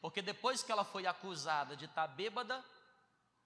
Porque 0.00 0.20
depois 0.20 0.62
que 0.62 0.70
ela 0.70 0.84
foi 0.84 1.06
acusada 1.06 1.74
de 1.74 1.86
estar 1.86 2.06
bêbada, 2.08 2.62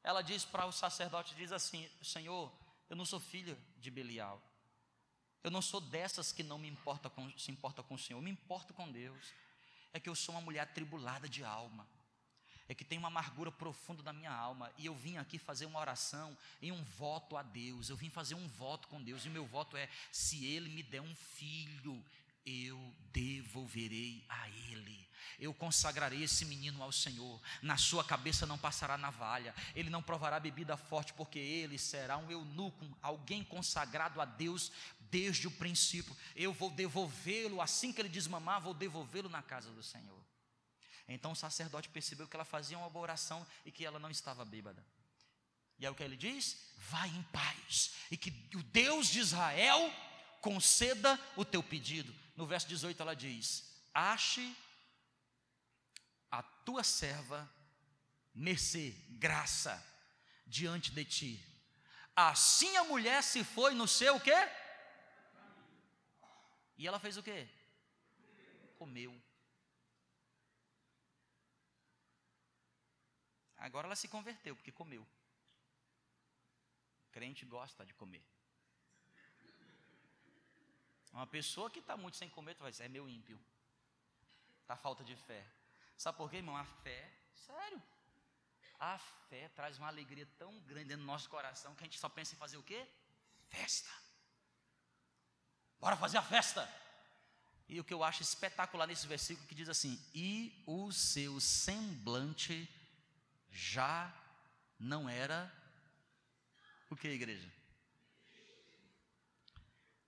ela 0.03 0.23
diz 0.23 0.45
para 0.45 0.67
o 0.67 0.73
sacerdote, 0.73 1.35
diz 1.37 1.53
assim, 1.53 1.89
Senhor, 2.03 2.53
eu 2.91 2.97
não 2.97 3.05
sou 3.05 3.21
filha 3.21 3.57
de 3.77 3.91
Belial. 3.91 4.43
Eu 5.45 5.51
não 5.51 5.63
sou 5.63 5.81
dessas 5.81 6.33
que 6.33 6.43
não 6.43 6.59
me 6.59 6.69
importa 6.69 7.09
com, 7.09 7.31
se 7.39 7.53
importa 7.53 7.83
com 7.83 7.95
o 7.95 7.99
Senhor, 7.99 8.19
eu 8.19 8.23
me 8.25 8.31
importo 8.31 8.75
com 8.75 8.91
Deus. 8.91 9.33
É 9.93 10.01
que 10.01 10.09
eu 10.09 10.17
sou 10.17 10.35
uma 10.35 10.41
mulher 10.41 10.61
atribulada 10.61 11.29
de 11.29 11.45
alma. 11.45 11.89
É 12.69 12.75
que 12.75 12.85
tem 12.85 12.99
uma 12.99 13.09
amargura 13.09 13.51
profunda 13.51 14.03
na 14.03 14.13
minha 14.13 14.33
alma. 14.33 14.71
E 14.77 14.87
eu 14.87 14.95
vim 14.95 15.17
aqui 15.17 15.39
fazer 15.39 15.67
uma 15.67 15.81
oração 15.81 16.37
em 16.61 16.71
um 16.71 16.85
voto 16.99 17.37
a 17.37 17.43
Deus. 17.43 17.89
Eu 17.89 17.97
vim 17.97 18.11
fazer 18.11 18.35
um 18.35 18.47
voto 18.49 18.89
com 18.89 19.03
Deus. 19.03 19.25
E 19.25 19.31
meu 19.31 19.47
voto 19.47 19.77
é: 19.77 19.89
se 20.13 20.45
Ele 20.45 20.69
me 20.69 20.83
der 20.83 21.01
um 21.01 21.15
filho, 21.15 22.05
eu 22.49 22.79
devolverei 23.13 24.25
a 24.29 24.49
ele. 24.49 25.07
Eu 25.39 25.55
consagrarei 25.55 26.23
esse 26.23 26.45
menino 26.45 26.83
ao 26.83 26.91
Senhor. 26.91 27.41
Na 27.63 27.77
sua 27.77 28.03
cabeça 28.03 28.47
não 28.47 28.59
passará 28.59 28.97
navalha. 28.97 29.55
Ele 29.75 29.91
não 29.91 30.03
provará 30.03 30.41
bebida 30.41 30.77
forte, 30.77 31.13
porque 31.13 31.39
ele 31.39 31.79
será 31.79 32.17
um 32.17 32.31
eunuco, 32.31 32.85
alguém 33.03 33.45
consagrado 33.45 34.21
a 34.21 34.25
Deus 34.25 34.73
desde 35.11 35.47
o 35.47 35.51
princípio. 35.51 36.17
Eu 36.35 36.53
vou 36.53 36.71
devolvê-lo, 36.71 37.61
assim 37.61 37.93
que 37.93 38.01
ele 38.01 38.09
desmamar, 38.09 38.61
vou 38.61 38.75
devolvê-lo 38.75 39.29
na 39.29 39.43
casa 39.43 39.71
do 39.71 39.83
Senhor. 39.83 40.28
Então 41.09 41.33
o 41.33 41.37
sacerdote 41.37 41.89
percebeu 41.89 42.29
que 42.29 42.37
ela 42.37 42.45
fazia 42.45 42.79
uma 42.79 42.91
boa 42.91 43.05
oração 43.05 43.47
e 43.65 43.73
que 43.73 43.85
ela 43.85 43.99
não 43.99 44.11
estava 44.11 44.45
bêbada. 44.45 44.85
E 45.79 45.87
é 45.87 45.91
o 45.91 45.95
que 45.95 46.03
ele 46.03 46.17
diz: 46.17 46.73
vai 46.77 47.09
em 47.09 47.23
paz, 47.25 47.95
e 48.11 48.17
que 48.17 48.31
o 48.55 48.63
Deus 48.63 49.09
de 49.09 49.21
Israel 49.21 49.93
conceda 50.41 51.19
o 51.37 51.45
teu 51.45 51.63
pedido 51.63 52.15
no 52.39 52.47
verso 52.47 52.69
18 52.69 53.03
ela 53.03 53.17
diz: 53.17 53.65
Ache 53.93 54.57
a 56.31 56.41
tua 56.41 56.85
serva 56.85 57.51
mercê, 58.33 58.95
graça 59.11 59.85
diante 60.47 60.93
de 60.93 61.05
ti. 61.05 61.45
Assim 62.15 62.77
a 62.77 62.85
mulher 62.85 63.25
se 63.25 63.43
foi 63.43 63.75
no 63.75 63.89
seu 63.89 64.21
quê? 64.21 64.37
E 66.77 66.87
ela 66.87 67.01
fez 67.01 67.17
o 67.17 67.23
quê? 67.25 67.49
Comeu. 68.79 69.21
Agora 73.59 73.87
ela 73.87 73.97
se 73.97 74.09
converteu 74.09 74.55
porque 74.55 74.73
comeu. 74.73 75.03
O 77.03 77.11
crente 77.11 77.45
gosta 77.45 77.85
de 77.85 77.93
comer. 77.95 78.23
Uma 81.13 81.27
pessoa 81.27 81.71
que 81.71 81.81
está 81.81 81.97
muito 81.97 82.17
sem 82.17 82.29
comer, 82.31 82.55
tu 82.55 82.63
vai 82.63 82.71
dizer, 82.71 82.85
é 82.85 82.89
meu 82.89 83.09
ímpio. 83.09 83.39
Está 84.63 84.77
falta 84.77 85.03
de 85.03 85.17
fé. 85.17 85.45
Sabe 85.97 86.17
por 86.17 86.31
quê, 86.31 86.37
irmão? 86.37 86.57
A 86.57 86.65
fé, 86.65 87.11
sério. 87.35 87.83
A 88.79 88.99
fé 88.99 89.49
traz 89.49 89.79
uma 89.79 89.89
alegria 89.89 90.29
tão 90.39 90.57
grande 90.61 90.95
no 90.95 91.05
nosso 91.05 91.29
coração 91.29 91.75
que 91.75 91.83
a 91.83 91.87
gente 91.87 91.99
só 91.99 92.09
pensa 92.09 92.35
em 92.35 92.39
fazer 92.39 92.57
o 92.57 92.63
quê? 92.63 92.87
Festa. 93.49 93.91
Bora 95.81 95.97
fazer 95.97 96.19
a 96.19 96.23
festa. 96.23 96.69
E 97.69 97.81
o 97.81 97.85
que 97.85 97.93
eu 97.93 98.05
acho 98.05 98.23
espetacular 98.23 98.87
nesse 98.87 99.07
versículo 99.07 99.47
que 99.49 99.55
diz 99.55 99.69
assim: 99.69 100.01
"E 100.15 100.63
o 100.67 100.93
seu 100.93 101.41
semblante 101.41 102.69
já 103.51 104.15
não 104.79 105.09
era 105.09 105.53
o 106.91 106.97
que, 106.97 107.09
igreja? 107.09 107.53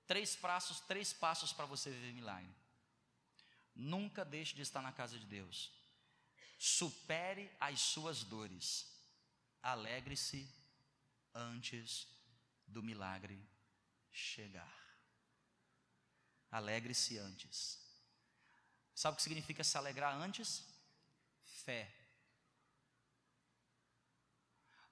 Três 0.07 0.34
passos, 0.34 0.80
três 0.80 1.12
passos 1.12 1.53
para 1.53 1.66
você 1.66 1.91
viver 1.91 2.12
milagre. 2.12 2.53
Nunca 3.74 4.24
deixe 4.24 4.55
de 4.55 4.62
estar 4.62 4.82
na 4.82 4.93
casa 4.93 5.18
de 5.18 5.26
Deus. 5.26 5.70
Supere 6.59 7.51
as 7.61 7.80
suas 7.80 8.24
dores. 8.24 8.91
Alegre-se 9.62 10.49
antes 11.34 12.09
do 12.66 12.82
milagre 12.82 13.41
chegar. 14.11 14.80
Alegre-se 16.51 17.18
antes. 17.18 17.78
Sabe 18.95 19.14
o 19.14 19.16
que 19.16 19.22
significa 19.22 19.62
se 19.62 19.78
alegrar 19.78 20.14
antes? 20.14 20.64
Fé. 21.64 22.00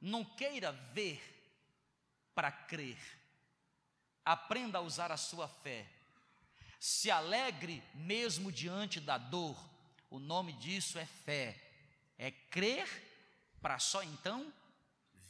Não 0.00 0.24
queira 0.24 0.72
ver 0.72 1.20
para 2.34 2.52
crer 2.52 3.18
aprenda 4.32 4.78
a 4.78 4.82
usar 4.82 5.10
a 5.10 5.16
sua 5.16 5.48
fé. 5.48 5.86
Se 6.78 7.10
alegre 7.10 7.82
mesmo 7.94 8.52
diante 8.52 9.00
da 9.00 9.16
dor. 9.16 9.56
O 10.10 10.18
nome 10.18 10.52
disso 10.52 10.98
é 10.98 11.06
fé. 11.06 11.58
É 12.18 12.30
crer 12.30 12.86
para 13.62 13.78
só 13.78 14.02
então 14.02 14.52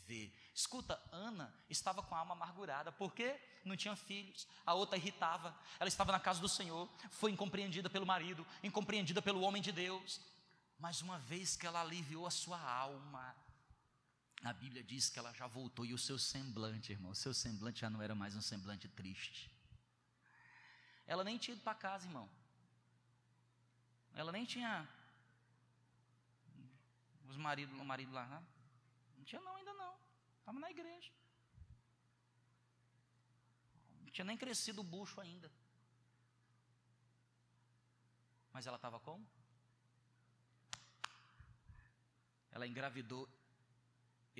ver. 0.07 0.35
Escuta, 0.53 1.01
Ana 1.13 1.55
estava 1.71 2.03
com 2.03 2.15
a 2.15 2.19
alma 2.19 2.33
amargurada, 2.33 2.91
porque 2.91 3.39
não 3.65 3.77
tinha 3.77 3.95
filhos, 3.95 4.47
a 4.65 4.75
outra 4.75 4.97
irritava, 4.97 5.57
ela 5.79 5.89
estava 5.89 6.11
na 6.11 6.19
casa 6.19 6.41
do 6.41 6.49
Senhor, 6.49 6.89
foi 7.11 7.31
incompreendida 7.31 7.91
pelo 7.91 8.07
marido, 8.07 8.47
incompreendida 8.63 9.21
pelo 9.21 9.43
homem 9.43 9.61
de 9.61 9.71
Deus, 9.71 10.21
mas 10.79 11.03
uma 11.03 11.19
vez 11.19 11.55
que 11.55 11.67
ela 11.67 11.83
aliviou 11.83 12.27
a 12.27 12.31
sua 12.31 12.59
alma, 12.59 13.37
a 14.43 14.53
Bíblia 14.53 14.85
diz 14.85 15.11
que 15.11 15.19
ela 15.19 15.33
já 15.33 15.47
voltou 15.47 15.85
e 15.85 15.93
o 15.93 15.99
seu 15.99 16.19
semblante, 16.19 16.93
irmão, 16.93 17.11
o 17.11 17.15
seu 17.15 17.35
semblante 17.35 17.81
já 17.81 17.91
não 17.91 18.01
era 18.01 18.15
mais 18.15 18.37
um 18.37 18.41
semblante 18.41 18.89
triste. 18.89 19.51
Ela 21.07 21.25
nem 21.25 21.39
tinha 21.39 21.55
ido 21.55 21.63
para 21.63 21.75
casa, 21.75 22.07
irmão. 22.07 22.29
Ela 24.15 24.31
nem 24.31 24.45
tinha 24.45 24.89
os 27.29 27.37
maridos, 27.37 27.79
o 27.79 27.85
marido 27.85 28.13
lá, 28.13 28.27
né? 28.27 28.47
não 29.17 29.25
tinha 29.25 29.41
não 29.41 29.57
ainda 29.57 29.75
não. 29.75 29.97
Estava 30.39 30.61
na 30.61 30.71
igreja. 30.71 31.13
Não 34.03 34.11
tinha 34.11 34.25
nem 34.25 34.37
crescido 34.37 34.81
o 34.81 34.85
bucho 34.85 35.21
ainda. 35.21 35.51
Mas 38.53 38.67
ela 38.67 38.77
estava 38.77 38.99
como? 39.01 39.27
Ela 42.51 42.67
engravidou 42.67 43.29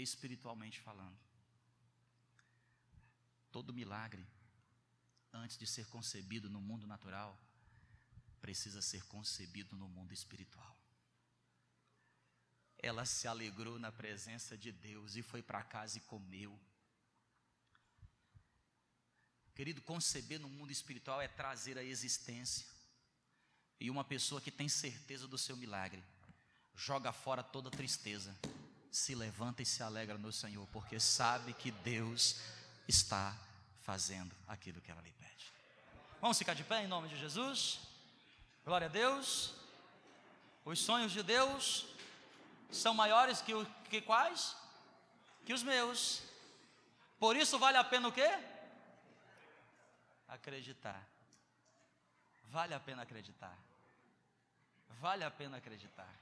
espiritualmente 0.03 0.81
falando. 0.81 1.19
Todo 3.51 3.73
milagre, 3.73 4.27
antes 5.33 5.59
de 5.59 5.67
ser 5.67 5.87
concebido 5.87 6.49
no 6.49 6.61
mundo 6.61 6.87
natural, 6.87 7.39
precisa 8.41 8.81
ser 8.81 9.05
concebido 9.07 9.77
no 9.77 9.89
mundo 9.89 10.13
espiritual. 10.13 10.77
Ela 12.79 13.05
se 13.05 13.27
alegrou 13.27 13.79
na 13.79 13.91
presença 13.91 14.57
de 14.57 14.71
Deus 14.71 15.17
e 15.17 15.23
foi 15.23 15.43
para 15.43 15.65
casa 15.65 15.99
e 15.99 16.03
comeu. 16.03 16.59
Querido, 19.55 19.83
conceber 19.83 20.39
no 20.39 20.49
mundo 20.49 20.71
espiritual 20.71 21.21
é 21.21 21.27
trazer 21.27 21.77
a 21.77 21.83
existência. 21.83 22.65
E 23.81 23.91
uma 23.91 24.05
pessoa 24.05 24.41
que 24.41 24.53
tem 24.53 24.69
certeza 24.69 25.27
do 25.27 25.37
seu 25.37 25.57
milagre, 25.57 26.03
joga 26.75 27.13
fora 27.13 27.43
toda 27.43 27.71
tristeza 27.71 28.37
se 28.91 29.15
levanta 29.15 29.63
e 29.63 29.67
se 29.67 29.83
alegra 29.83 30.17
no 30.17 30.33
Senhor, 30.33 30.67
porque 30.73 30.99
sabe 30.99 31.53
que 31.53 31.71
Deus 31.71 32.37
está 32.87 33.37
fazendo 33.83 34.35
aquilo 34.47 34.81
que 34.81 34.91
ela 34.91 35.01
lhe 35.03 35.13
pede. 35.13 35.53
Vamos 36.21 36.39
ficar 36.39 36.55
de 36.55 36.65
pé 36.65 36.85
em 36.85 36.89
nome 36.89 37.09
de 37.09 37.17
Jesus. 37.17 37.81
Glória 38.65 38.87
a 38.87 38.91
Deus. 38.91 39.55
Os 40.65 40.79
sonhos 40.81 41.13
de 41.13 41.23
Deus 41.23 41.87
são 42.71 42.93
maiores 42.93 43.41
que, 43.41 43.55
o, 43.55 43.65
que 43.89 44.01
quais? 44.01 44.57
Que 45.47 45.53
os 45.53 45.63
meus. 45.63 46.23
Por 47.19 47.37
isso 47.37 47.59
vale 47.59 47.77
a 47.77 47.85
pena 47.85 48.09
o 48.09 48.13
quê? 48.13 48.29
Acreditar. 50.29 51.07
Vale 52.45 52.75
a 52.75 52.81
pena 52.81 53.03
acreditar. 53.03 53.57
Vale 55.01 55.25
a 55.25 55.31
pena 55.31 55.57
acreditar. 55.59 56.13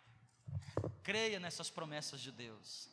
Creia 1.02 1.38
nessas 1.38 1.70
promessas 1.70 2.20
de 2.20 2.32
Deus. 2.32 2.88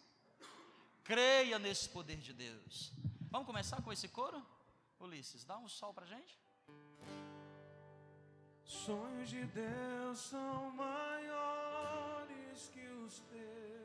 Creia 1.04 1.60
nesse 1.60 1.90
poder 1.90 2.18
de 2.18 2.34
Deus. 2.34 2.94
Vamos 3.30 3.46
começar 3.46 3.82
com 3.82 3.92
esse 3.92 4.08
coro? 4.08 4.46
Ulisses, 5.00 5.44
dá 5.44 5.58
um 5.58 5.68
sol 5.68 5.94
para 5.94 6.06
gente. 6.06 6.40
Sonhos 8.64 9.30
de 9.30 9.46
Deus 9.46 10.20
são 10.20 10.72
maiores 10.72 12.70
que 12.74 12.88
os 12.88 13.20
teus. 13.20 13.83